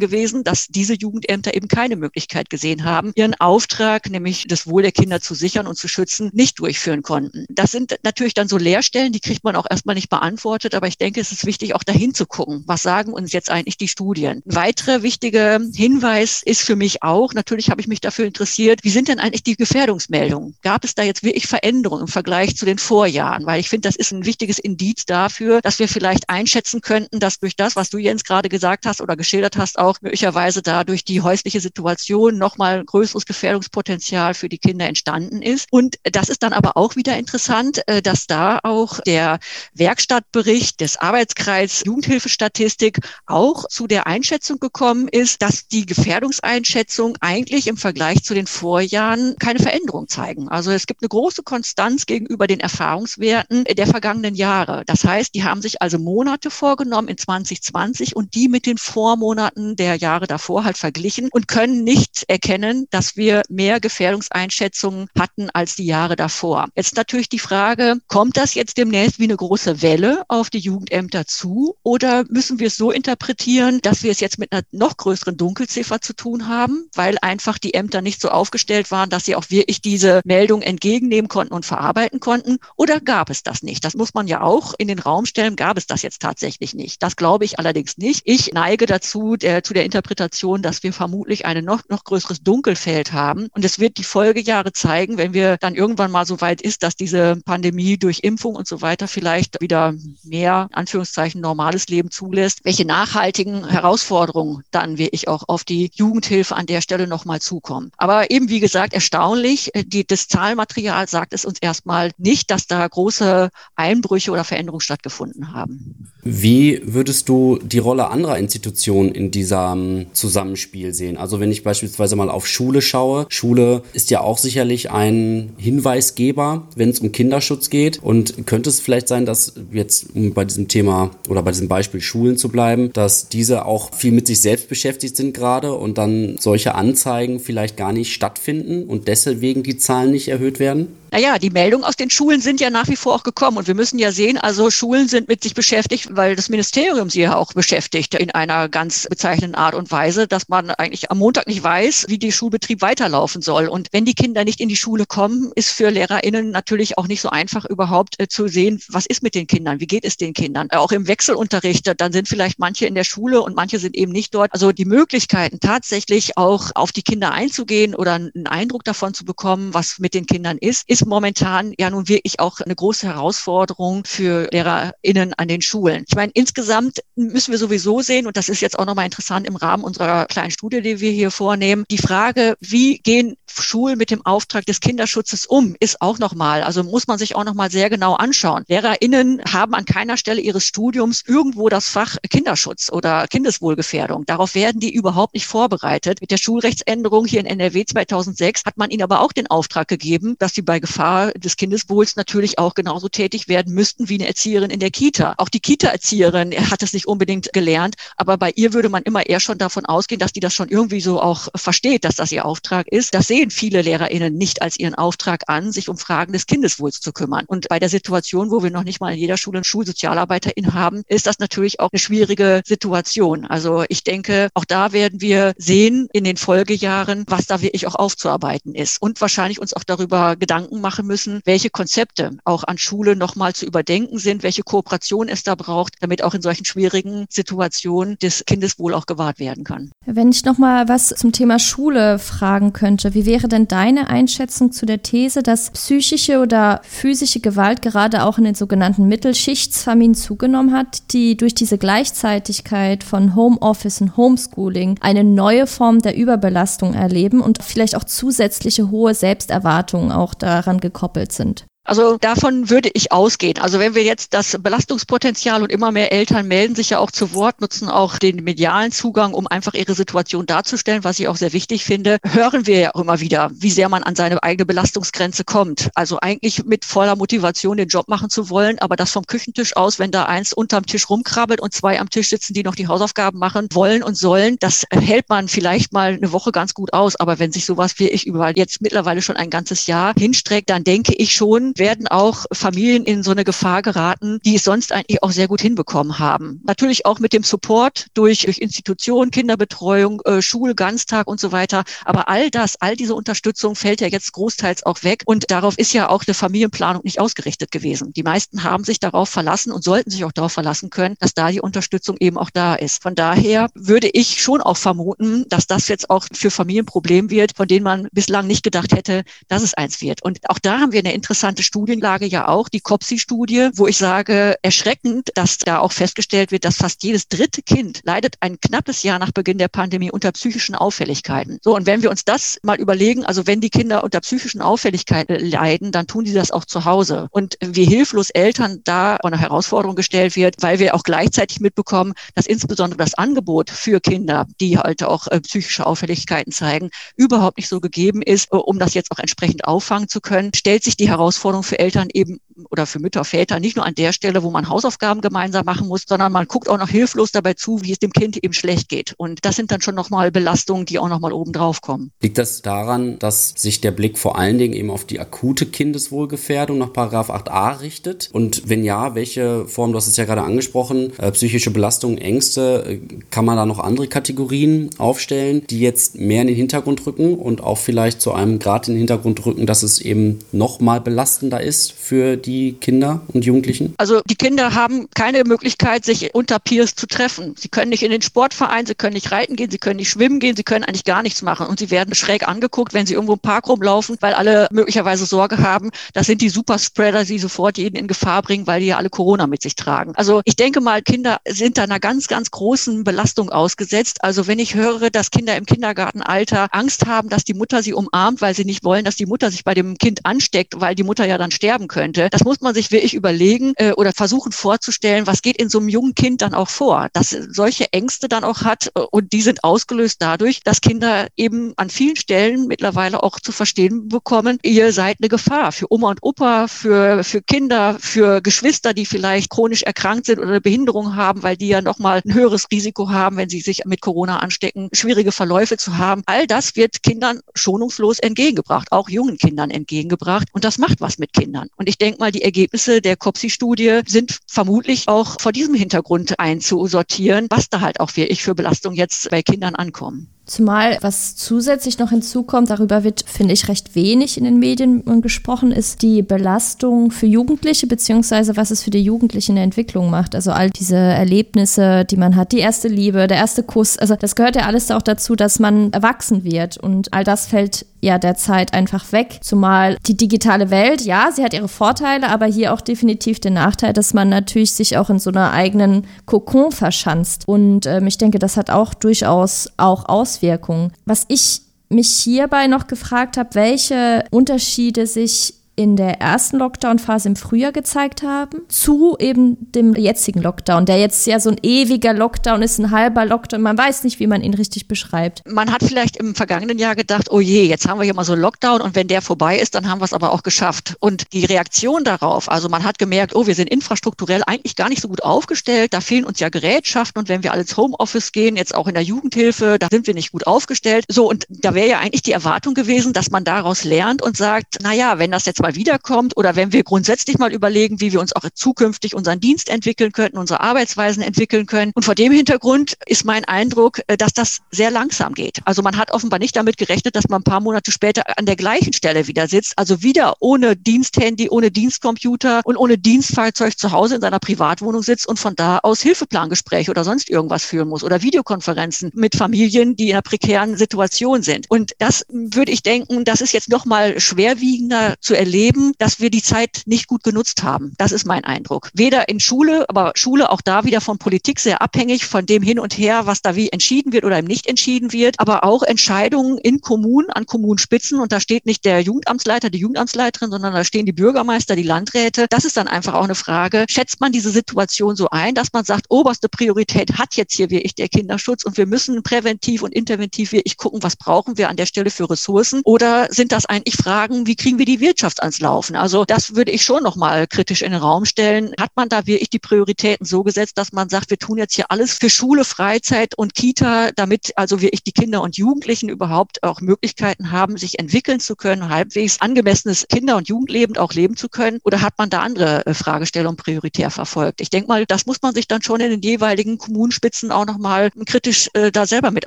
gewesen, 0.00 0.44
dass 0.44 0.66
diese 0.66 0.94
Jugendämter 0.94 1.54
eben 1.54 1.68
keine 1.68 1.96
Möglichkeit 1.96 2.50
gesehen 2.50 2.84
haben, 2.84 3.12
ihren 3.14 3.34
Auftrag, 3.34 3.89
nämlich 4.08 4.46
das 4.48 4.66
Wohl 4.66 4.82
der 4.82 4.92
Kinder 4.92 5.20
zu 5.20 5.34
sichern 5.34 5.66
und 5.66 5.76
zu 5.76 5.88
schützen, 5.88 6.30
nicht 6.32 6.58
durchführen 6.58 7.02
konnten? 7.02 7.46
Das 7.48 7.72
sind 7.72 7.98
natürlich 8.02 8.34
dann 8.34 8.48
so 8.48 8.56
Leerstellen, 8.56 9.12
die 9.12 9.20
kriegt 9.20 9.44
man 9.44 9.56
auch 9.56 9.66
erstmal 9.68 9.94
nicht 9.94 10.08
beantwortet, 10.10 10.74
aber 10.74 10.86
ich 10.86 10.98
denke, 10.98 11.20
es 11.20 11.32
ist 11.32 11.46
wichtig, 11.46 11.74
auch 11.74 11.82
dahin 11.82 12.14
zu 12.14 12.26
gucken. 12.26 12.62
Was 12.66 12.82
sagen 12.82 13.12
uns 13.12 13.32
jetzt 13.32 13.50
eigentlich 13.50 13.76
die 13.76 13.88
Studien? 13.88 14.42
Ein 14.46 14.54
weiterer 14.54 15.02
wichtiger 15.02 15.60
Hinweis 15.74 16.42
ist 16.44 16.62
für 16.62 16.76
mich 16.76 17.02
auch, 17.02 17.34
natürlich 17.34 17.70
habe 17.70 17.80
ich 17.80 17.88
mich 17.88 18.00
dafür 18.00 18.26
interessiert, 18.26 18.80
wie 18.82 18.90
sind 18.90 19.08
denn 19.08 19.18
eigentlich 19.18 19.42
die 19.42 19.56
Gefährdungsmeldungen? 19.56 20.56
Gab 20.62 20.84
es 20.84 20.94
da 20.94 21.02
jetzt 21.02 21.22
wirklich 21.22 21.46
Veränderungen 21.46 22.02
im 22.02 22.08
Vergleich 22.08 22.56
zu 22.56 22.64
den 22.64 22.78
Vorjahren? 22.78 23.46
Weil 23.46 23.60
ich 23.60 23.68
finde, 23.68 23.88
das 23.88 23.96
ist 23.96 24.12
ein 24.12 24.24
wichtiges 24.24 24.58
Indiz 24.58 25.04
dafür, 25.06 25.60
dass 25.60 25.78
wir 25.78 25.88
vielleicht 25.88 26.28
einschätzen 26.28 26.80
könnten, 26.80 27.20
dass 27.20 27.38
durch 27.38 27.56
das, 27.56 27.76
was 27.76 27.90
du 27.90 27.98
Jens 27.98 28.24
gerade 28.24 28.48
gesagt 28.48 28.86
hast 28.86 29.00
oder 29.00 29.16
geschildert 29.16 29.56
hast, 29.56 29.78
auch 29.78 29.98
möglicherweise 30.00 30.62
dadurch 30.62 31.04
die 31.04 31.20
häusliche 31.20 31.60
Situation 31.60 32.38
nochmal 32.38 32.84
größeres 32.84 33.24
Gefährdungspotenzial 33.70 34.34
für 34.34 34.48
die 34.48 34.58
Kinder 34.58 34.86
entstanden 34.86 35.42
ist. 35.42 35.68
Und 35.70 35.96
das 36.04 36.28
ist 36.28 36.42
dann 36.42 36.52
aber 36.52 36.76
auch 36.76 36.96
wieder 36.96 37.16
interessant, 37.16 37.82
äh, 37.86 38.02
dass 38.02 38.26
da 38.26 38.58
auch 38.62 39.00
der 39.00 39.38
Werkstattbericht 39.74 40.80
des 40.80 40.96
Arbeitskreises 40.96 41.40
Landkreis 41.50 41.82
Jugendhilfestatistik 41.84 43.00
auch 43.26 43.66
zu 43.68 43.86
der 43.86 44.06
Einschätzung 44.06 44.58
gekommen 44.58 45.08
ist, 45.08 45.42
dass 45.42 45.66
die 45.66 45.86
Gefährdungseinschätzung 45.86 47.16
eigentlich 47.20 47.66
im 47.66 47.76
Vergleich 47.76 48.22
zu 48.22 48.34
den 48.34 48.46
Vorjahren 48.46 49.36
keine 49.38 49.58
Veränderung 49.58 50.08
zeigen. 50.08 50.48
Also 50.48 50.70
es 50.70 50.86
gibt 50.86 51.02
eine 51.02 51.08
große 51.08 51.42
Konstanz 51.42 52.06
gegenüber 52.06 52.46
den 52.46 52.60
Erfahrungswerten 52.60 53.64
der 53.64 53.86
vergangenen 53.86 54.34
Jahre. 54.34 54.84
Das 54.86 55.04
heißt, 55.04 55.34
die 55.34 55.44
haben 55.44 55.62
sich 55.62 55.82
also 55.82 55.98
Monate 55.98 56.50
vorgenommen 56.50 57.08
in 57.08 57.18
2020 57.18 58.14
und 58.14 58.34
die 58.34 58.48
mit 58.48 58.66
den 58.66 58.78
Vormonaten 58.78 59.76
der 59.76 59.96
Jahre 59.96 60.26
davor 60.26 60.64
halt 60.64 60.78
verglichen 60.78 61.28
und 61.32 61.48
können 61.48 61.84
nicht 61.84 62.24
erkennen, 62.28 62.86
dass 62.90 63.16
wir 63.16 63.42
mehr 63.60 63.78
Gefährdungseinschätzungen 63.78 65.08
hatten 65.18 65.50
als 65.50 65.76
die 65.76 65.84
Jahre 65.84 66.16
davor. 66.16 66.68
Jetzt 66.76 66.96
natürlich 66.96 67.28
die 67.28 67.38
Frage, 67.38 67.96
kommt 68.08 68.38
das 68.38 68.54
jetzt 68.54 68.78
demnächst 68.78 69.18
wie 69.18 69.24
eine 69.24 69.36
große 69.36 69.82
Welle 69.82 70.22
auf 70.28 70.48
die 70.48 70.60
Jugendämter 70.60 71.26
zu? 71.26 71.76
Oder 71.82 72.24
müssen 72.30 72.58
wir 72.58 72.68
es 72.68 72.78
so 72.78 72.90
interpretieren, 72.90 73.80
dass 73.82 74.02
wir 74.02 74.12
es 74.12 74.20
jetzt 74.20 74.38
mit 74.38 74.50
einer 74.50 74.62
noch 74.72 74.96
größeren 74.96 75.36
Dunkelziffer 75.36 76.00
zu 76.00 76.14
tun 76.14 76.48
haben, 76.48 76.88
weil 76.94 77.18
einfach 77.20 77.58
die 77.58 77.74
Ämter 77.74 78.00
nicht 78.00 78.22
so 78.22 78.30
aufgestellt 78.30 78.90
waren, 78.90 79.10
dass 79.10 79.26
sie 79.26 79.36
auch 79.36 79.50
wirklich 79.50 79.82
diese 79.82 80.22
Meldung 80.24 80.62
entgegennehmen 80.62 81.28
konnten 81.28 81.52
und 81.52 81.66
verarbeiten 81.66 82.18
konnten? 82.18 82.56
Oder 82.76 82.98
gab 82.98 83.28
es 83.28 83.42
das 83.42 83.62
nicht? 83.62 83.84
Das 83.84 83.94
muss 83.94 84.14
man 84.14 84.26
ja 84.26 84.40
auch 84.40 84.72
in 84.78 84.88
den 84.88 85.00
Raum 85.00 85.26
stellen. 85.26 85.54
Gab 85.54 85.76
es 85.76 85.86
das 85.86 86.00
jetzt 86.00 86.22
tatsächlich 86.22 86.72
nicht? 86.72 87.02
Das 87.02 87.14
glaube 87.14 87.44
ich 87.44 87.58
allerdings 87.58 87.98
nicht. 87.98 88.22
Ich 88.24 88.54
neige 88.54 88.86
dazu, 88.86 89.36
der, 89.36 89.62
zu 89.62 89.74
der 89.74 89.84
Interpretation, 89.84 90.62
dass 90.62 90.82
wir 90.82 90.94
vermutlich 90.94 91.44
ein 91.44 91.62
noch, 91.62 91.82
noch 91.90 92.04
größeres 92.04 92.42
Dunkelfeld 92.42 93.12
haben. 93.12 93.49
Und 93.52 93.64
es 93.64 93.78
wird 93.78 93.98
die 93.98 94.04
Folgejahre 94.04 94.72
zeigen, 94.72 95.18
wenn 95.18 95.34
wir 95.34 95.56
dann 95.56 95.74
irgendwann 95.74 96.10
mal 96.10 96.26
so 96.26 96.40
weit 96.40 96.62
ist, 96.62 96.82
dass 96.82 96.96
diese 96.96 97.36
Pandemie 97.44 97.98
durch 97.98 98.20
Impfung 98.22 98.54
und 98.54 98.66
so 98.66 98.82
weiter 98.82 99.08
vielleicht 99.08 99.60
wieder 99.60 99.94
mehr, 100.22 100.68
Anführungszeichen, 100.72 101.40
normales 101.40 101.88
Leben 101.88 102.10
zulässt, 102.10 102.60
welche 102.64 102.84
nachhaltigen 102.84 103.66
Herausforderungen 103.66 104.62
dann 104.70 104.98
wirklich 104.98 105.28
auch 105.28 105.44
auf 105.48 105.64
die 105.64 105.90
Jugendhilfe 105.94 106.54
an 106.56 106.66
der 106.66 106.80
Stelle 106.80 107.06
nochmal 107.06 107.40
zukommen. 107.40 107.90
Aber 107.96 108.30
eben, 108.30 108.48
wie 108.48 108.60
gesagt, 108.60 108.94
erstaunlich, 108.94 109.74
äh, 109.74 109.84
die, 109.84 110.06
das 110.06 110.28
Zahlmaterial 110.28 111.08
sagt 111.08 111.32
es 111.32 111.44
uns 111.44 111.58
erstmal 111.60 112.12
nicht, 112.18 112.50
dass 112.50 112.66
da 112.66 112.86
große 112.86 113.50
Einbrüche 113.74 114.30
oder 114.30 114.44
Veränderungen 114.44 114.80
stattgefunden 114.80 115.52
haben. 115.52 116.12
Wie 116.22 116.80
würdest 116.84 117.28
du 117.28 117.58
die 117.62 117.78
Rolle 117.78 118.10
anderer 118.10 118.38
Institutionen 118.38 119.12
in 119.12 119.30
diesem 119.30 120.06
Zusammenspiel 120.12 120.92
sehen? 120.92 121.16
Also 121.16 121.40
wenn 121.40 121.50
ich 121.50 121.62
beispielsweise 121.62 122.16
mal 122.16 122.30
auf 122.30 122.46
Schule 122.46 122.82
schaue, 122.82 123.26
Schule 123.28 123.82
ist 123.92 124.10
ja 124.10 124.20
auch 124.20 124.38
sicherlich 124.38 124.90
ein 124.90 125.54
Hinweisgeber, 125.56 126.66
wenn 126.76 126.90
es 126.90 127.00
um 127.00 127.12
Kinderschutz 127.12 127.70
geht. 127.70 128.02
Und 128.02 128.46
könnte 128.46 128.70
es 128.70 128.80
vielleicht 128.80 129.08
sein, 129.08 129.26
dass 129.26 129.54
jetzt 129.72 130.06
um 130.14 130.32
bei 130.34 130.44
diesem 130.44 130.68
Thema 130.68 131.10
oder 131.28 131.42
bei 131.42 131.52
diesem 131.52 131.68
Beispiel 131.68 132.00
Schulen 132.00 132.36
zu 132.36 132.48
bleiben, 132.48 132.92
dass 132.92 133.28
diese 133.28 133.64
auch 133.64 133.94
viel 133.94 134.12
mit 134.12 134.26
sich 134.26 134.40
selbst 134.40 134.68
beschäftigt 134.68 135.16
sind 135.16 135.34
gerade 135.34 135.74
und 135.74 135.98
dann 135.98 136.36
solche 136.38 136.74
Anzeigen 136.74 137.40
vielleicht 137.40 137.76
gar 137.76 137.92
nicht 137.92 138.12
stattfinden 138.12 138.84
und 138.84 139.08
deswegen 139.08 139.62
die 139.62 139.78
Zahlen 139.78 140.10
nicht 140.10 140.28
erhöht 140.28 140.58
werden? 140.58 140.88
Naja, 141.12 141.38
die 141.38 141.50
Meldungen 141.50 141.84
aus 141.84 141.96
den 141.96 142.08
Schulen 142.08 142.40
sind 142.40 142.60
ja 142.60 142.70
nach 142.70 142.88
wie 142.88 142.96
vor 142.96 143.14
auch 143.16 143.22
gekommen. 143.24 143.56
Und 143.56 143.66
wir 143.66 143.74
müssen 143.74 143.98
ja 143.98 144.12
sehen, 144.12 144.38
also 144.38 144.70
Schulen 144.70 145.08
sind 145.08 145.28
mit 145.28 145.42
sich 145.42 145.54
beschäftigt, 145.54 146.09
weil 146.16 146.36
das 146.36 146.48
Ministerium 146.48 147.08
sie 147.08 147.22
ja 147.22 147.36
auch 147.36 147.52
beschäftigt 147.52 148.14
in 148.14 148.30
einer 148.30 148.68
ganz 148.68 149.06
bezeichnenden 149.08 149.54
Art 149.54 149.74
und 149.74 149.90
Weise, 149.90 150.28
dass 150.28 150.48
man 150.48 150.70
eigentlich 150.70 151.10
am 151.10 151.18
Montag 151.18 151.46
nicht 151.46 151.62
weiß, 151.62 152.06
wie 152.08 152.18
der 152.18 152.30
Schulbetrieb 152.30 152.82
weiterlaufen 152.82 153.42
soll. 153.42 153.68
Und 153.68 153.88
wenn 153.92 154.04
die 154.04 154.14
Kinder 154.14 154.44
nicht 154.44 154.60
in 154.60 154.68
die 154.68 154.76
Schule 154.76 155.06
kommen, 155.06 155.52
ist 155.54 155.70
für 155.70 155.90
LehrerInnen 155.90 156.50
natürlich 156.50 156.98
auch 156.98 157.06
nicht 157.06 157.20
so 157.20 157.30
einfach 157.30 157.64
überhaupt 157.64 158.20
äh, 158.20 158.28
zu 158.28 158.48
sehen, 158.48 158.80
was 158.88 159.06
ist 159.06 159.22
mit 159.22 159.34
den 159.34 159.46
Kindern, 159.46 159.80
wie 159.80 159.86
geht 159.86 160.04
es 160.04 160.16
den 160.16 160.34
Kindern. 160.34 160.68
Äh, 160.70 160.76
auch 160.76 160.92
im 160.92 161.08
Wechselunterricht, 161.08 161.90
dann 161.96 162.12
sind 162.12 162.28
vielleicht 162.28 162.58
manche 162.58 162.86
in 162.86 162.94
der 162.94 163.04
Schule 163.04 163.40
und 163.40 163.56
manche 163.56 163.78
sind 163.78 163.96
eben 163.96 164.12
nicht 164.12 164.34
dort. 164.34 164.52
Also 164.52 164.72
die 164.72 164.84
Möglichkeiten 164.84 165.60
tatsächlich 165.60 166.36
auch 166.36 166.70
auf 166.74 166.92
die 166.92 167.02
Kinder 167.02 167.32
einzugehen 167.32 167.94
oder 167.94 168.14
einen 168.14 168.46
Eindruck 168.46 168.84
davon 168.84 169.14
zu 169.14 169.24
bekommen, 169.24 169.72
was 169.72 169.98
mit 169.98 170.14
den 170.14 170.26
Kindern 170.26 170.58
ist 170.58 170.90
ist 170.90 171.06
momentan 171.06 171.72
ja 171.78 171.88
nun 171.88 172.08
wirklich 172.08 172.40
auch 172.40 172.60
eine 172.60 172.74
große 172.74 173.06
Herausforderung 173.06 174.02
für 174.04 174.48
LehrerInnen 174.50 175.34
an 175.34 175.46
den 175.46 175.62
Schulen. 175.62 175.99
Ich 176.08 176.14
meine, 176.14 176.32
insgesamt 176.34 177.00
müssen 177.16 177.50
wir 177.50 177.58
sowieso 177.58 178.00
sehen, 178.00 178.26
und 178.26 178.36
das 178.36 178.48
ist 178.48 178.60
jetzt 178.60 178.78
auch 178.78 178.86
nochmal 178.86 179.04
interessant 179.04 179.46
im 179.46 179.56
Rahmen 179.56 179.84
unserer 179.84 180.26
kleinen 180.26 180.50
Studie, 180.50 180.82
die 180.82 181.00
wir 181.00 181.10
hier 181.10 181.30
vornehmen, 181.30 181.84
die 181.90 181.98
Frage, 181.98 182.56
wie 182.60 182.98
gehen 182.98 183.36
Schulen 183.52 183.98
mit 183.98 184.10
dem 184.10 184.24
Auftrag 184.24 184.64
des 184.66 184.80
Kinderschutzes 184.80 185.44
um, 185.46 185.74
ist 185.80 186.00
auch 186.00 186.18
nochmal 186.18 186.62
also 186.62 186.84
muss 186.84 187.06
man 187.06 187.18
sich 187.18 187.36
auch 187.36 187.44
nochmal 187.44 187.70
sehr 187.70 187.90
genau 187.90 188.14
anschauen. 188.14 188.64
LehrerInnen 188.68 189.42
haben 189.44 189.74
an 189.74 189.84
keiner 189.84 190.16
Stelle 190.16 190.40
ihres 190.40 190.64
Studiums 190.64 191.22
irgendwo 191.26 191.68
das 191.68 191.88
Fach 191.88 192.16
Kinderschutz 192.28 192.90
oder 192.90 193.26
Kindeswohlgefährdung. 193.28 194.24
Darauf 194.26 194.54
werden 194.54 194.80
die 194.80 194.94
überhaupt 194.94 195.34
nicht 195.34 195.46
vorbereitet. 195.46 196.20
Mit 196.20 196.30
der 196.30 196.36
Schulrechtsänderung 196.36 197.26
hier 197.26 197.40
in 197.40 197.46
NRW 197.46 197.84
2006 197.84 198.64
hat 198.64 198.76
man 198.76 198.90
ihnen 198.90 199.02
aber 199.02 199.20
auch 199.20 199.32
den 199.32 199.48
Auftrag 199.48 199.88
gegeben, 199.88 200.36
dass 200.38 200.54
sie 200.54 200.62
bei 200.62 200.80
Gefahr 200.80 201.32
des 201.32 201.56
Kindeswohls 201.56 202.16
natürlich 202.16 202.58
auch 202.58 202.74
genauso 202.74 203.08
tätig 203.08 203.48
werden 203.48 203.74
müssten 203.74 204.08
wie 204.08 204.14
eine 204.14 204.28
Erzieherin 204.28 204.70
in 204.70 204.80
der 204.80 204.90
Kita. 204.90 205.34
Auch 205.38 205.48
die 205.48 205.60
Kita-Erzieherin 205.90 206.70
hat 206.70 206.82
es 206.82 206.92
nicht 206.92 207.06
unbedingt 207.06 207.52
gelernt, 207.52 207.96
aber 208.16 208.36
bei 208.36 208.52
ihr 208.54 208.72
würde 208.72 208.88
man 208.88 209.02
immer 209.02 209.26
eher 209.26 209.40
schon 209.40 209.58
davon 209.58 209.84
ausgehen, 209.86 210.18
dass 210.18 210.32
die 210.32 210.40
das 210.40 210.54
schon 210.54 210.68
irgendwie 210.68 211.00
so 211.00 211.20
auch 211.20 211.48
versteht, 211.54 212.04
dass 212.04 212.16
das 212.16 212.32
ihr 212.32 212.44
Auftrag 212.44 212.86
ist. 212.88 213.14
Das 213.14 213.26
sehen 213.26 213.50
viele 213.50 213.82
LehrerInnen 213.82 214.34
nicht 214.34 214.62
als 214.62 214.78
ihren 214.78 214.94
Auftrag 214.94 215.44
an, 215.48 215.72
sich 215.72 215.88
um 215.88 215.96
Fragen 215.96 216.32
des 216.32 216.46
Kindeswohls 216.46 217.00
zu 217.00 217.12
kümmern. 217.12 217.44
Und 217.46 217.68
bei 217.68 217.78
der 217.78 217.88
Situation, 217.88 218.50
wo 218.50 218.62
wir 218.62 218.70
noch 218.70 218.84
nicht 218.84 219.00
mal 219.00 219.12
in 219.12 219.18
jeder 219.18 219.36
Schule 219.36 219.58
einen 219.58 219.64
Schulsozialarbeiterin 219.64 220.74
haben, 220.74 221.02
ist 221.08 221.26
das 221.26 221.38
natürlich 221.38 221.80
auch 221.80 221.90
eine 221.92 221.98
schwierige 221.98 222.62
Situation. 222.64 223.46
Also 223.46 223.84
ich 223.88 224.04
denke, 224.04 224.48
auch 224.54 224.64
da 224.64 224.92
werden 224.92 225.20
wir 225.20 225.54
sehen 225.56 226.08
in 226.12 226.24
den 226.24 226.36
Folgejahren, 226.36 227.24
was 227.26 227.46
da 227.46 227.62
wirklich 227.62 227.86
auch 227.86 227.96
aufzuarbeiten 227.96 228.74
ist 228.74 229.02
und 229.02 229.20
wahrscheinlich 229.20 229.60
uns 229.60 229.74
auch 229.74 229.84
darüber 229.84 230.36
Gedanken 230.36 230.80
machen 230.80 231.06
müssen, 231.06 231.40
welche 231.44 231.70
Konzepte 231.70 232.30
auch 232.44 232.64
an 232.64 232.78
Schule 232.78 233.16
nochmal 233.16 233.54
zu 233.54 233.66
überdenken 233.66 234.18
sind, 234.18 234.42
welche 234.42 234.62
Kooperation 234.62 235.28
es 235.28 235.42
da 235.42 235.54
braucht, 235.54 235.79
damit 236.00 236.22
auch 236.22 236.34
in 236.34 236.42
solchen 236.42 236.64
schwierigen 236.64 237.26
Situationen 237.30 238.18
des 238.18 238.44
Kindeswohl 238.44 238.92
auch 238.94 239.06
gewahrt 239.06 239.38
werden 239.38 239.64
kann. 239.64 239.90
Wenn 240.04 240.30
ich 240.30 240.44
nochmal 240.44 240.88
was 240.88 241.08
zum 241.08 241.32
Thema 241.32 241.58
Schule 241.58 242.18
fragen 242.18 242.72
könnte, 242.72 243.14
wie 243.14 243.26
wäre 243.26 243.48
denn 243.48 243.68
deine 243.68 244.08
Einschätzung 244.08 244.72
zu 244.72 244.84
der 244.84 245.02
These, 245.02 245.42
dass 245.42 245.70
psychische 245.70 246.40
oder 246.40 246.80
physische 246.84 247.40
Gewalt 247.40 247.80
gerade 247.82 248.24
auch 248.24 248.38
in 248.38 248.44
den 248.44 248.54
sogenannten 248.54 249.08
Mittelschichtsfamilien 249.08 250.14
zugenommen 250.14 250.72
hat, 250.72 251.12
die 251.12 251.36
durch 251.36 251.54
diese 251.54 251.78
Gleichzeitigkeit 251.78 253.04
von 253.04 253.34
Homeoffice 253.34 254.00
und 254.00 254.16
Homeschooling 254.16 254.96
eine 255.00 255.24
neue 255.24 255.66
Form 255.66 256.00
der 256.00 256.16
Überbelastung 256.16 256.94
erleben 256.94 257.40
und 257.40 257.62
vielleicht 257.62 257.96
auch 257.96 258.04
zusätzliche 258.04 258.90
hohe 258.90 259.14
Selbsterwartungen 259.14 260.12
auch 260.12 260.34
daran 260.34 260.80
gekoppelt 260.80 261.32
sind? 261.32 261.66
Also 261.90 262.18
davon 262.18 262.70
würde 262.70 262.88
ich 262.94 263.10
ausgehen. 263.10 263.58
Also 263.58 263.80
wenn 263.80 263.96
wir 263.96 264.04
jetzt 264.04 264.32
das 264.32 264.56
Belastungspotenzial 264.60 265.60
und 265.60 265.72
immer 265.72 265.90
mehr 265.90 266.12
Eltern 266.12 266.46
melden 266.46 266.76
sich 266.76 266.90
ja 266.90 267.00
auch 267.00 267.10
zu 267.10 267.34
Wort, 267.34 267.60
nutzen 267.60 267.88
auch 267.88 268.16
den 268.16 268.44
medialen 268.44 268.92
Zugang, 268.92 269.34
um 269.34 269.48
einfach 269.48 269.74
ihre 269.74 269.94
Situation 269.94 270.46
darzustellen, 270.46 271.02
was 271.02 271.18
ich 271.18 271.26
auch 271.26 271.34
sehr 271.34 271.52
wichtig 271.52 271.82
finde, 271.82 272.18
hören 272.22 272.68
wir 272.68 272.78
ja 272.78 272.94
auch 272.94 273.00
immer 273.00 273.18
wieder, 273.18 273.50
wie 273.52 273.72
sehr 273.72 273.88
man 273.88 274.04
an 274.04 274.14
seine 274.14 274.40
eigene 274.40 274.66
Belastungsgrenze 274.66 275.42
kommt. 275.42 275.90
Also 275.96 276.20
eigentlich 276.20 276.64
mit 276.64 276.84
voller 276.84 277.16
Motivation 277.16 277.76
den 277.76 277.88
Job 277.88 278.06
machen 278.06 278.30
zu 278.30 278.50
wollen, 278.50 278.78
aber 278.78 278.94
das 278.94 279.10
vom 279.10 279.26
Küchentisch 279.26 279.76
aus, 279.76 279.98
wenn 279.98 280.12
da 280.12 280.26
eins 280.26 280.52
unterm 280.52 280.86
Tisch 280.86 281.10
rumkrabbelt 281.10 281.60
und 281.60 281.74
zwei 281.74 281.98
am 281.98 282.08
Tisch 282.08 282.28
sitzen, 282.28 282.54
die 282.54 282.62
noch 282.62 282.76
die 282.76 282.86
Hausaufgaben 282.86 283.40
machen 283.40 283.66
wollen 283.72 284.04
und 284.04 284.16
sollen, 284.16 284.58
das 284.60 284.84
hält 284.92 285.28
man 285.28 285.48
vielleicht 285.48 285.92
mal 285.92 286.12
eine 286.12 286.30
Woche 286.30 286.52
ganz 286.52 286.72
gut 286.72 286.92
aus. 286.92 287.16
Aber 287.16 287.40
wenn 287.40 287.50
sich 287.50 287.66
sowas 287.66 287.94
wie 287.96 288.08
ich 288.08 288.28
über 288.28 288.56
jetzt 288.56 288.80
mittlerweile 288.80 289.22
schon 289.22 289.36
ein 289.36 289.50
ganzes 289.50 289.88
Jahr 289.88 290.14
hinstreckt, 290.16 290.70
dann 290.70 290.84
denke 290.84 291.14
ich 291.16 291.34
schon, 291.34 291.74
werden 291.80 292.06
auch 292.06 292.46
Familien 292.52 293.04
in 293.04 293.24
so 293.24 293.32
eine 293.32 293.42
Gefahr 293.42 293.82
geraten, 293.82 294.38
die 294.44 294.54
es 294.54 294.62
sonst 294.62 294.92
eigentlich 294.92 295.24
auch 295.24 295.32
sehr 295.32 295.48
gut 295.48 295.60
hinbekommen 295.60 296.20
haben. 296.20 296.60
Natürlich 296.64 297.06
auch 297.06 297.18
mit 297.18 297.32
dem 297.32 297.42
Support 297.42 298.06
durch, 298.14 298.42
durch 298.42 298.58
Institutionen, 298.58 299.32
Kinderbetreuung, 299.32 300.20
äh, 300.26 300.42
Schule, 300.42 300.76
Ganztag 300.76 301.26
und 301.26 301.40
so 301.40 301.50
weiter. 301.50 301.82
Aber 302.04 302.28
all 302.28 302.50
das, 302.50 302.80
all 302.80 302.94
diese 302.94 303.14
Unterstützung 303.14 303.74
fällt 303.74 304.00
ja 304.00 304.06
jetzt 304.06 304.32
großteils 304.32 304.84
auch 304.84 305.02
weg. 305.02 305.22
Und 305.24 305.50
darauf 305.50 305.76
ist 305.78 305.92
ja 305.92 306.08
auch 306.08 306.22
eine 306.26 306.34
Familienplanung 306.34 307.02
nicht 307.02 307.18
ausgerichtet 307.18 307.72
gewesen. 307.72 308.12
Die 308.12 308.22
meisten 308.22 308.62
haben 308.62 308.84
sich 308.84 309.00
darauf 309.00 309.28
verlassen 309.28 309.72
und 309.72 309.82
sollten 309.82 310.10
sich 310.10 310.24
auch 310.24 310.32
darauf 310.32 310.52
verlassen 310.52 310.90
können, 310.90 311.16
dass 311.18 311.34
da 311.34 311.50
die 311.50 311.60
Unterstützung 311.60 312.16
eben 312.20 312.36
auch 312.38 312.50
da 312.50 312.74
ist. 312.74 313.02
Von 313.02 313.14
daher 313.14 313.68
würde 313.74 314.10
ich 314.12 314.42
schon 314.42 314.60
auch 314.60 314.76
vermuten, 314.76 315.46
dass 315.48 315.66
das 315.66 315.88
jetzt 315.88 316.10
auch 316.10 316.26
für 316.32 316.50
Familien 316.50 316.84
Problem 316.84 317.30
wird, 317.30 317.56
von 317.56 317.66
denen 317.66 317.84
man 317.84 318.08
bislang 318.12 318.46
nicht 318.46 318.62
gedacht 318.62 318.92
hätte, 318.92 319.24
dass 319.48 319.62
es 319.62 319.74
eins 319.74 320.02
wird. 320.02 320.22
Und 320.22 320.38
auch 320.50 320.58
da 320.58 320.80
haben 320.80 320.92
wir 320.92 321.00
eine 321.00 321.14
interessante 321.14 321.59
Studienlage 321.62 322.26
ja 322.26 322.48
auch, 322.48 322.68
die 322.68 322.80
COPSI-Studie, 322.80 323.70
wo 323.74 323.86
ich 323.86 323.96
sage, 323.96 324.56
erschreckend, 324.62 325.30
dass 325.34 325.58
da 325.58 325.78
auch 325.78 325.92
festgestellt 325.92 326.52
wird, 326.52 326.64
dass 326.64 326.76
fast 326.76 327.02
jedes 327.02 327.28
dritte 327.28 327.62
Kind 327.62 328.00
leidet 328.04 328.36
ein 328.40 328.60
knappes 328.60 329.02
Jahr 329.02 329.18
nach 329.18 329.32
Beginn 329.32 329.58
der 329.58 329.68
Pandemie 329.68 330.10
unter 330.10 330.32
psychischen 330.32 330.74
Auffälligkeiten. 330.74 331.58
So, 331.62 331.74
und 331.76 331.86
wenn 331.86 332.02
wir 332.02 332.10
uns 332.10 332.24
das 332.24 332.58
mal 332.62 332.78
überlegen, 332.78 333.24
also 333.24 333.46
wenn 333.46 333.60
die 333.60 333.70
Kinder 333.70 334.04
unter 334.04 334.20
psychischen 334.20 334.60
Auffälligkeiten 334.60 335.36
leiden, 335.38 335.92
dann 335.92 336.06
tun 336.06 336.24
die 336.24 336.32
das 336.32 336.50
auch 336.50 336.64
zu 336.64 336.84
Hause. 336.84 337.28
Und 337.30 337.56
wie 337.60 337.84
hilflos 337.84 338.30
Eltern 338.30 338.80
da 338.84 339.18
vor 339.20 339.30
eine 339.30 339.40
Herausforderung 339.40 339.96
gestellt 339.96 340.36
wird, 340.36 340.56
weil 340.60 340.78
wir 340.78 340.94
auch 340.94 341.02
gleichzeitig 341.02 341.60
mitbekommen, 341.60 342.14
dass 342.34 342.46
insbesondere 342.46 342.98
das 342.98 343.14
Angebot 343.14 343.70
für 343.70 344.00
Kinder, 344.00 344.46
die 344.60 344.78
halt 344.78 345.02
auch 345.02 345.26
äh, 345.26 345.40
psychische 345.40 345.86
Auffälligkeiten 345.86 346.52
zeigen, 346.52 346.90
überhaupt 347.16 347.58
nicht 347.58 347.68
so 347.68 347.80
gegeben 347.80 348.22
ist, 348.22 348.52
äh, 348.52 348.56
um 348.56 348.78
das 348.78 348.94
jetzt 348.94 349.10
auch 349.10 349.18
entsprechend 349.18 349.64
auffangen 349.64 350.08
zu 350.08 350.20
können, 350.20 350.52
stellt 350.54 350.84
sich 350.84 350.96
die 350.96 351.08
Herausforderung 351.08 351.49
Herausforderung 351.50 351.62
für 351.62 351.78
Eltern 351.78 352.08
eben 352.12 352.40
oder 352.70 352.86
für 352.86 352.98
Mütter, 352.98 353.24
Väter 353.24 353.60
nicht 353.60 353.76
nur 353.76 353.86
an 353.86 353.94
der 353.94 354.12
Stelle, 354.12 354.42
wo 354.42 354.50
man 354.50 354.68
Hausaufgaben 354.68 355.20
gemeinsam 355.20 355.64
machen 355.64 355.88
muss, 355.88 356.04
sondern 356.06 356.32
man 356.32 356.46
guckt 356.46 356.68
auch 356.68 356.78
noch 356.78 356.88
hilflos 356.88 357.32
dabei 357.32 357.54
zu, 357.54 357.82
wie 357.82 357.92
es 357.92 357.98
dem 357.98 358.12
Kind 358.12 358.36
eben 358.42 358.52
schlecht 358.52 358.88
geht. 358.88 359.14
Und 359.16 359.44
das 359.44 359.56
sind 359.56 359.70
dann 359.70 359.80
schon 359.80 359.94
nochmal 359.94 360.30
Belastungen, 360.30 360.86
die 360.86 360.98
auch 360.98 361.08
nochmal 361.08 361.32
oben 361.32 361.52
drauf 361.52 361.80
kommen. 361.80 362.12
Liegt 362.20 362.38
das 362.38 362.62
daran, 362.62 363.18
dass 363.18 363.54
sich 363.56 363.80
der 363.80 363.90
Blick 363.90 364.18
vor 364.18 364.38
allen 364.38 364.58
Dingen 364.58 364.74
eben 364.74 364.90
auf 364.90 365.04
die 365.04 365.20
akute 365.20 365.66
Kindeswohlgefährdung 365.66 366.78
nach 366.78 366.92
Paragraph 366.92 367.30
8a 367.30 367.80
richtet? 367.80 368.30
Und 368.32 368.68
wenn 368.68 368.84
ja, 368.84 369.14
welche 369.14 369.66
Form, 369.66 369.92
du 369.92 369.98
hast 369.98 370.08
es 370.08 370.16
ja 370.16 370.24
gerade 370.24 370.42
angesprochen, 370.42 371.12
äh, 371.18 371.30
psychische 371.32 371.70
Belastung, 371.70 372.18
Ängste, 372.18 372.84
äh, 372.86 373.00
kann 373.30 373.44
man 373.44 373.56
da 373.56 373.66
noch 373.66 373.78
andere 373.78 374.08
Kategorien 374.08 374.90
aufstellen, 374.98 375.62
die 375.70 375.80
jetzt 375.80 376.16
mehr 376.16 376.42
in 376.42 376.48
den 376.48 376.56
Hintergrund 376.56 377.06
rücken 377.06 377.34
und 377.34 377.62
auch 377.62 377.78
vielleicht 377.78 378.20
zu 378.20 378.32
einem 378.32 378.58
Grad 378.58 378.88
in 378.88 378.94
den 378.94 378.98
Hintergrund 378.98 379.44
rücken, 379.46 379.66
dass 379.66 379.82
es 379.82 380.00
eben 380.00 380.40
nochmal 380.52 381.00
belastend 381.00 381.20
belastender 381.20 381.60
ist 381.60 381.92
für 381.92 382.36
die 382.46 382.74
Kinder 382.74 383.20
und 383.28 383.44
Jugendlichen? 383.44 383.94
Also 383.98 384.20
die 384.28 384.36
Kinder 384.36 384.74
haben 384.74 385.08
keine 385.14 385.44
Möglichkeit, 385.44 386.04
sich 386.04 386.34
unter 386.34 386.58
Peers 386.58 386.94
zu 386.94 387.06
treffen. 387.06 387.54
Sie 387.58 387.68
können 387.68 387.90
nicht 387.90 388.02
in 388.02 388.10
den 388.10 388.22
Sportverein, 388.22 388.86
sie 388.86 388.94
können 388.94 389.14
nicht 389.14 389.32
reiten 389.32 389.56
gehen, 389.56 389.70
sie 389.70 389.78
können 389.78 389.96
nicht 389.96 390.10
schwimmen 390.10 390.40
gehen, 390.40 390.56
sie 390.56 390.62
können 390.62 390.84
eigentlich 390.84 391.04
gar 391.04 391.22
nichts 391.22 391.42
machen. 391.42 391.66
Und 391.66 391.78
sie 391.78 391.90
werden 391.90 392.14
schräg 392.14 392.48
angeguckt, 392.48 392.94
wenn 392.94 393.06
sie 393.06 393.14
irgendwo 393.14 393.34
im 393.34 393.38
Park 393.38 393.68
rumlaufen, 393.68 394.16
weil 394.20 394.34
alle 394.34 394.68
möglicherweise 394.70 395.26
Sorge 395.26 395.58
haben, 395.58 395.90
das 396.12 396.26
sind 396.26 396.40
die 396.42 396.48
Superspreader, 396.48 397.24
die 397.24 397.38
sofort 397.38 397.78
jeden 397.78 397.96
in 397.96 398.08
Gefahr 398.08 398.42
bringen, 398.42 398.66
weil 398.66 398.80
die 398.80 398.86
ja 398.86 398.96
alle 398.96 399.10
Corona 399.10 399.46
mit 399.46 399.62
sich 399.62 399.76
tragen. 399.76 400.12
Also 400.16 400.40
ich 400.44 400.56
denke 400.56 400.80
mal, 400.80 401.02
Kinder 401.02 401.38
sind 401.46 401.78
da 401.78 401.84
einer 401.84 402.00
ganz, 402.00 402.28
ganz 402.28 402.50
großen 402.50 403.04
Belastung 403.04 403.50
ausgesetzt. 403.50 404.22
Also 404.22 404.46
wenn 404.46 404.58
ich 404.58 404.74
höre, 404.74 405.10
dass 405.10 405.30
Kinder 405.30 405.56
im 405.56 405.66
Kindergartenalter 405.66 406.68
Angst 406.72 407.06
haben, 407.06 407.28
dass 407.28 407.44
die 407.44 407.54
Mutter 407.54 407.82
sie 407.82 407.92
umarmt, 407.92 408.40
weil 408.40 408.54
sie 408.54 408.64
nicht 408.64 408.84
wollen, 408.84 409.04
dass 409.04 409.16
die 409.16 409.26
Mutter 409.26 409.50
sich 409.50 409.64
bei 409.64 409.74
dem 409.74 409.98
Kind 409.98 410.20
ansteckt, 410.24 410.80
weil 410.80 410.94
die 410.94 411.02
Mutter 411.02 411.26
ja 411.26 411.38
dann 411.38 411.50
sterben 411.50 411.88
könnte. 411.88 412.28
Das 412.30 412.44
muss 412.44 412.60
man 412.60 412.74
sich 412.74 412.90
wirklich 412.90 413.14
überlegen 413.14 413.72
äh, 413.76 413.92
oder 413.92 414.12
versuchen 414.12 414.52
vorzustellen, 414.52 415.26
was 415.26 415.42
geht 415.42 415.56
in 415.56 415.68
so 415.68 415.78
einem 415.78 415.88
jungen 415.88 416.14
Kind 416.14 416.42
dann 416.42 416.54
auch 416.54 416.68
vor, 416.68 417.08
dass 417.12 417.30
solche 417.30 417.92
Ängste 417.92 418.28
dann 418.28 418.44
auch 418.44 418.62
hat 418.62 418.90
äh, 418.94 419.00
und 419.00 419.32
die 419.32 419.42
sind 419.42 419.64
ausgelöst 419.64 420.16
dadurch, 420.20 420.60
dass 420.62 420.80
Kinder 420.80 421.28
eben 421.36 421.72
an 421.76 421.90
vielen 421.90 422.16
Stellen 422.16 422.66
mittlerweile 422.66 423.22
auch 423.22 423.40
zu 423.40 423.52
verstehen 423.52 424.08
bekommen, 424.08 424.58
ihr 424.62 424.92
seid 424.92 425.18
eine 425.20 425.28
Gefahr 425.28 425.72
für 425.72 425.90
Oma 425.90 426.10
und 426.10 426.18
Opa, 426.22 426.68
für, 426.68 427.24
für 427.24 427.40
Kinder, 427.42 427.96
für 427.98 428.42
Geschwister, 428.42 428.92
die 428.92 429.06
vielleicht 429.06 429.50
chronisch 429.50 429.82
erkrankt 429.82 430.26
sind 430.26 430.38
oder 430.38 430.48
eine 430.48 430.60
Behinderung 430.60 431.16
haben, 431.16 431.42
weil 431.42 431.56
die 431.56 431.68
ja 431.68 431.80
nochmal 431.80 432.20
ein 432.24 432.34
höheres 432.34 432.66
Risiko 432.70 433.08
haben, 433.08 433.36
wenn 433.36 433.48
sie 433.48 433.60
sich 433.60 433.84
mit 433.86 434.02
Corona 434.02 434.40
anstecken, 434.40 434.90
schwierige 434.92 435.32
Verläufe 435.32 435.78
zu 435.78 435.96
haben. 435.96 436.22
All 436.26 436.46
das 436.46 436.76
wird 436.76 437.02
Kindern 437.02 437.40
schonungslos 437.54 438.18
entgegengebracht, 438.18 438.92
auch 438.92 439.08
jungen 439.08 439.38
Kindern 439.38 439.70
entgegengebracht. 439.70 440.48
Und 440.52 440.64
das 440.64 440.78
macht 440.78 441.00
was 441.00 441.18
mit 441.18 441.30
mit 441.30 441.32
Kindern. 441.32 441.68
Und 441.76 441.88
ich 441.88 441.98
denke 441.98 442.19
mal, 442.20 442.30
die 442.30 442.42
Ergebnisse 442.42 443.00
der 443.00 443.16
COPSI-Studie 443.16 444.00
sind 444.06 444.38
vermutlich 444.46 445.08
auch 445.08 445.40
vor 445.40 445.52
diesem 445.52 445.74
Hintergrund 445.74 446.38
einzusortieren, 446.38 447.46
was 447.50 447.68
da 447.68 447.80
halt 447.80 448.00
auch 448.00 448.16
wirklich 448.16 448.42
für 448.42 448.54
Belastung 448.54 448.94
jetzt 448.94 449.30
bei 449.30 449.42
Kindern 449.42 449.74
ankommen. 449.74 450.28
Zumal, 450.46 450.98
was 451.00 451.36
zusätzlich 451.36 452.00
noch 452.00 452.10
hinzukommt, 452.10 452.70
darüber 452.70 453.04
wird, 453.04 453.24
finde 453.24 453.54
ich, 453.54 453.68
recht 453.68 453.94
wenig 453.94 454.36
in 454.36 454.42
den 454.42 454.58
Medien 454.58 455.22
gesprochen, 455.22 455.70
ist 455.70 456.02
die 456.02 456.22
Belastung 456.22 457.12
für 457.12 457.26
Jugendliche, 457.26 457.86
beziehungsweise 457.86 458.56
was 458.56 458.72
es 458.72 458.82
für 458.82 458.90
die 458.90 459.02
Jugendlichen 459.02 459.52
in 459.52 459.56
der 459.56 459.64
Entwicklung 459.64 460.10
macht. 460.10 460.34
Also 460.34 460.50
all 460.50 460.70
diese 460.70 460.96
Erlebnisse, 460.96 462.04
die 462.04 462.16
man 462.16 462.34
hat, 462.34 462.50
die 462.50 462.58
erste 462.58 462.88
Liebe, 462.88 463.28
der 463.28 463.36
erste 463.36 463.62
Kuss, 463.62 463.96
also 463.96 464.16
das 464.16 464.34
gehört 464.34 464.56
ja 464.56 464.62
alles 464.62 464.90
auch 464.90 465.02
dazu, 465.02 465.36
dass 465.36 465.60
man 465.60 465.92
erwachsen 465.92 466.42
wird 466.42 466.78
und 466.78 467.12
all 467.12 467.22
das 467.22 467.46
fällt 467.46 467.86
ja 468.00 468.18
derzeit 468.18 468.74
einfach 468.74 469.12
weg. 469.12 469.38
Zumal 469.42 469.96
die 470.06 470.16
digitale 470.16 470.70
Welt, 470.70 471.02
ja, 471.02 471.30
sie 471.32 471.44
hat 471.44 471.54
ihre 471.54 471.68
Vorteile, 471.68 472.28
aber 472.28 472.46
hier 472.46 472.72
auch 472.72 472.80
definitiv 472.80 473.40
den 473.40 473.54
Nachteil, 473.54 473.92
dass 473.92 474.14
man 474.14 474.28
natürlich 474.28 474.72
sich 474.72 474.96
auch 474.96 475.10
in 475.10 475.18
so 475.18 475.30
einer 475.30 475.52
eigenen 475.52 476.06
Kokon 476.26 476.72
verschanzt. 476.72 477.44
Und 477.46 477.86
ähm, 477.86 478.06
ich 478.06 478.18
denke, 478.18 478.38
das 478.38 478.56
hat 478.56 478.70
auch 478.70 478.94
durchaus 478.94 479.70
auch 479.76 480.08
Auswirkungen. 480.08 480.92
Was 481.04 481.24
ich 481.28 481.62
mich 481.88 482.10
hierbei 482.10 482.66
noch 482.68 482.86
gefragt 482.86 483.36
habe, 483.36 483.50
welche 483.54 484.24
Unterschiede 484.30 485.06
sich 485.06 485.54
in 485.80 485.96
der 485.96 486.20
ersten 486.20 486.58
Lockdown-Phase 486.58 487.26
im 487.30 487.36
Frühjahr 487.36 487.72
gezeigt 487.72 488.22
haben, 488.22 488.60
zu 488.68 489.16
eben 489.18 489.56
dem 489.72 489.94
jetzigen 489.94 490.42
Lockdown, 490.42 490.84
der 490.84 490.98
jetzt 490.98 491.26
ja 491.26 491.40
so 491.40 491.48
ein 491.48 491.56
ewiger 491.62 492.12
Lockdown 492.12 492.60
ist, 492.60 492.78
ein 492.78 492.90
halber 492.90 493.24
Lockdown. 493.24 493.62
Man 493.62 493.78
weiß 493.78 494.04
nicht, 494.04 494.20
wie 494.20 494.26
man 494.26 494.42
ihn 494.42 494.52
richtig 494.52 494.88
beschreibt. 494.88 495.42
Man 495.48 495.72
hat 495.72 495.82
vielleicht 495.82 496.18
im 496.18 496.34
vergangenen 496.34 496.78
Jahr 496.78 496.94
gedacht, 496.96 497.30
oh 497.30 497.40
je, 497.40 497.64
jetzt 497.64 497.88
haben 497.88 497.98
wir 497.98 498.04
hier 498.04 498.12
mal 498.12 498.24
so 498.24 498.34
einen 498.34 498.42
Lockdown 498.42 498.82
und 498.82 498.94
wenn 498.94 499.08
der 499.08 499.22
vorbei 499.22 499.58
ist, 499.58 499.74
dann 499.74 499.88
haben 499.88 500.02
wir 500.02 500.04
es 500.04 500.12
aber 500.12 500.32
auch 500.32 500.42
geschafft. 500.42 500.96
Und 501.00 501.32
die 501.32 501.46
Reaktion 501.46 502.04
darauf, 502.04 502.50
also 502.50 502.68
man 502.68 502.84
hat 502.84 502.98
gemerkt, 502.98 503.34
oh, 503.34 503.46
wir 503.46 503.54
sind 503.54 503.70
infrastrukturell 503.70 504.42
eigentlich 504.46 504.76
gar 504.76 504.90
nicht 504.90 505.00
so 505.00 505.08
gut 505.08 505.22
aufgestellt, 505.22 505.94
da 505.94 506.02
fehlen 506.02 506.26
uns 506.26 506.40
ja 506.40 506.50
Gerätschaften 506.50 507.20
und 507.20 507.30
wenn 507.30 507.42
wir 507.42 507.52
alle 507.52 507.62
ins 507.62 507.78
Homeoffice 507.78 508.32
gehen, 508.32 508.56
jetzt 508.56 508.74
auch 508.74 508.86
in 508.86 508.92
der 508.92 509.02
Jugendhilfe, 509.02 509.78
da 509.78 509.88
sind 509.90 510.06
wir 510.06 510.12
nicht 510.12 510.32
gut 510.32 510.46
aufgestellt. 510.46 511.06
So, 511.08 511.30
und 511.30 511.46
da 511.48 511.72
wäre 511.72 511.88
ja 511.88 512.00
eigentlich 512.00 512.20
die 512.20 512.32
Erwartung 512.32 512.74
gewesen, 512.74 513.14
dass 513.14 513.30
man 513.30 513.44
daraus 513.44 513.84
lernt 513.84 514.20
und 514.20 514.36
sagt, 514.36 514.76
na 514.82 514.92
ja, 514.92 515.18
wenn 515.18 515.30
das 515.30 515.46
jetzt 515.46 515.62
mal 515.62 515.69
wiederkommt 515.74 516.36
oder 516.36 516.56
wenn 516.56 516.72
wir 516.72 516.82
grundsätzlich 516.82 517.38
mal 517.38 517.52
überlegen, 517.52 518.00
wie 518.00 518.12
wir 518.12 518.20
uns 518.20 518.34
auch 518.34 518.44
zukünftig 518.52 519.14
unseren 519.14 519.40
Dienst 519.40 519.68
entwickeln 519.68 520.12
könnten, 520.12 520.38
unsere 520.38 520.60
Arbeitsweisen 520.60 521.22
entwickeln 521.22 521.66
können. 521.66 521.92
Und 521.94 522.04
vor 522.04 522.14
dem 522.14 522.32
Hintergrund 522.32 522.94
ist 523.06 523.24
mein 523.24 523.44
Eindruck, 523.44 524.00
äh, 524.06 524.16
dass 524.16 524.32
das 524.32 524.58
sehr 524.70 524.90
langsam 524.90 525.34
geht. 525.34 525.58
Also 525.64 525.82
man 525.82 525.96
hat 525.96 526.12
offenbar 526.12 526.38
nicht 526.38 526.56
damit 526.56 526.76
gerechnet, 526.76 527.16
dass 527.16 527.28
man 527.28 527.40
ein 527.40 527.44
paar 527.44 527.60
Monate 527.60 527.92
später 527.92 528.22
an 528.38 528.46
der 528.46 528.56
gleichen 528.56 528.92
Stelle 528.92 529.26
wieder 529.26 529.48
sitzt, 529.48 529.74
also 529.76 530.02
wieder 530.02 530.34
ohne 530.40 530.76
Diensthandy, 530.76 531.48
ohne 531.50 531.70
Dienstcomputer 531.70 532.60
und 532.64 532.76
ohne 532.76 532.98
Dienstfahrzeug 532.98 533.78
zu 533.78 533.92
Hause 533.92 534.16
in 534.16 534.20
seiner 534.20 534.38
Privatwohnung 534.38 535.02
sitzt 535.02 535.26
und 535.26 535.38
von 535.38 535.56
da 535.56 535.78
aus 535.82 536.00
Hilfeplangespräche 536.00 536.90
oder 536.90 537.04
sonst 537.04 537.30
irgendwas 537.30 537.64
führen 537.64 537.88
muss 537.88 538.04
oder 538.04 538.22
Videokonferenzen 538.22 539.10
mit 539.14 539.36
Familien, 539.36 539.96
die 539.96 540.08
in 540.08 540.14
einer 540.14 540.22
prekären 540.22 540.76
Situation 540.76 541.42
sind. 541.42 541.66
Und 541.68 541.92
das 541.98 542.24
würde 542.28 542.72
ich 542.72 542.82
denken, 542.82 543.24
das 543.24 543.40
ist 543.40 543.52
jetzt 543.52 543.68
noch 543.68 543.84
mal 543.84 544.18
schwerwiegender 544.20 545.14
zu 545.20 545.34
erleben, 545.34 545.59
dass 545.98 546.20
wir 546.20 546.30
die 546.30 546.42
Zeit 546.42 546.82
nicht 546.86 547.06
gut 547.06 547.22
genutzt 547.22 547.62
haben. 547.62 547.92
Das 547.98 548.12
ist 548.12 548.24
mein 548.24 548.44
Eindruck. 548.44 548.90
Weder 548.94 549.28
in 549.28 549.40
Schule, 549.40 549.84
aber 549.88 550.12
Schule 550.14 550.50
auch 550.50 550.60
da 550.60 550.84
wieder 550.84 551.00
von 551.00 551.18
Politik 551.18 551.60
sehr 551.60 551.82
abhängig, 551.82 552.24
von 552.24 552.46
dem 552.46 552.62
hin 552.62 552.78
und 552.78 552.96
her, 552.96 553.26
was 553.26 553.42
da 553.42 553.56
wie 553.56 553.68
entschieden 553.68 554.12
wird 554.12 554.24
oder 554.24 554.38
eben 554.38 554.46
nicht 554.46 554.66
entschieden 554.66 555.12
wird, 555.12 555.38
aber 555.38 555.64
auch 555.64 555.82
Entscheidungen 555.82 556.58
in 556.58 556.80
Kommunen, 556.80 557.30
an 557.30 557.46
Kommunenspitzen. 557.46 558.20
Und 558.20 558.32
da 558.32 558.40
steht 558.40 558.64
nicht 558.64 558.84
der 558.84 559.00
Jugendamtsleiter, 559.00 559.70
die 559.70 559.78
Jugendamtsleiterin, 559.78 560.50
sondern 560.50 560.72
da 560.72 560.84
stehen 560.84 561.06
die 561.06 561.12
Bürgermeister, 561.12 561.76
die 561.76 561.82
Landräte. 561.82 562.46
Das 562.48 562.64
ist 562.64 562.76
dann 562.76 562.88
einfach 562.88 563.14
auch 563.14 563.24
eine 563.24 563.34
Frage. 563.34 563.84
Schätzt 563.88 564.20
man 564.20 564.32
diese 564.32 564.50
Situation 564.50 565.16
so 565.16 565.28
ein, 565.30 565.54
dass 565.54 565.72
man 565.72 565.84
sagt, 565.84 566.06
oberste 566.08 566.48
Priorität 566.48 567.18
hat 567.18 567.36
jetzt 567.36 567.54
hier 567.54 567.70
wirklich 567.70 567.94
der 567.94 568.08
Kinderschutz 568.08 568.64
und 568.64 568.76
wir 568.76 568.86
müssen 568.86 569.22
präventiv 569.22 569.82
und 569.82 569.92
interventiv 569.92 570.52
wirklich 570.52 570.76
gucken, 570.76 571.02
was 571.02 571.16
brauchen 571.16 571.58
wir 571.58 571.68
an 571.68 571.76
der 571.76 571.86
Stelle 571.86 572.10
für 572.10 572.30
Ressourcen? 572.30 572.80
Oder 572.84 573.28
sind 573.30 573.52
das 573.52 573.66
eigentlich 573.66 573.96
Fragen, 573.96 574.46
wie 574.46 574.56
kriegen 574.56 574.78
wir 574.78 574.86
die 574.86 575.00
Wirtschaft 575.00 575.39
ans 575.40 575.60
Laufen? 575.60 575.96
Also 575.96 576.24
das 576.24 576.54
würde 576.54 576.70
ich 576.70 576.82
schon 576.82 577.02
nochmal 577.02 577.46
kritisch 577.46 577.82
in 577.82 577.92
den 577.92 578.00
Raum 578.00 578.24
stellen. 578.24 578.72
Hat 578.78 578.90
man 578.96 579.08
da 579.08 579.26
wirklich 579.26 579.50
die 579.50 579.58
Prioritäten 579.58 580.24
so 580.24 580.42
gesetzt, 580.42 580.78
dass 580.78 580.92
man 580.92 581.08
sagt, 581.08 581.30
wir 581.30 581.38
tun 581.38 581.58
jetzt 581.58 581.74
hier 581.74 581.90
alles 581.90 582.14
für 582.14 582.30
Schule, 582.30 582.64
Freizeit 582.64 583.36
und 583.36 583.54
Kita, 583.54 584.10
damit 584.12 584.52
also 584.56 584.80
wirklich 584.80 585.02
die 585.02 585.12
Kinder 585.12 585.42
und 585.42 585.56
Jugendlichen 585.56 586.08
überhaupt 586.08 586.62
auch 586.62 586.80
Möglichkeiten 586.80 587.50
haben, 587.50 587.76
sich 587.76 587.98
entwickeln 587.98 588.40
zu 588.40 588.56
können, 588.56 588.88
halbwegs 588.88 589.40
angemessenes 589.40 590.06
Kinder- 590.08 590.36
und 590.36 590.48
Jugendleben 590.48 590.96
auch 590.96 591.12
leben 591.12 591.36
zu 591.36 591.48
können? 591.48 591.80
Oder 591.84 592.02
hat 592.02 592.14
man 592.18 592.30
da 592.30 592.40
andere 592.40 592.86
äh, 592.86 592.94
Fragestellungen 592.94 593.56
prioritär 593.56 594.10
verfolgt? 594.10 594.60
Ich 594.60 594.70
denke 594.70 594.88
mal, 594.88 595.06
das 595.06 595.26
muss 595.26 595.42
man 595.42 595.54
sich 595.54 595.68
dann 595.68 595.82
schon 595.82 596.00
in 596.00 596.10
den 596.10 596.22
jeweiligen 596.22 596.78
Kommunenspitzen 596.78 597.52
auch 597.52 597.66
nochmal 597.66 598.10
kritisch 598.26 598.68
äh, 598.74 598.90
da 598.90 599.06
selber 599.06 599.30
mit 599.30 599.46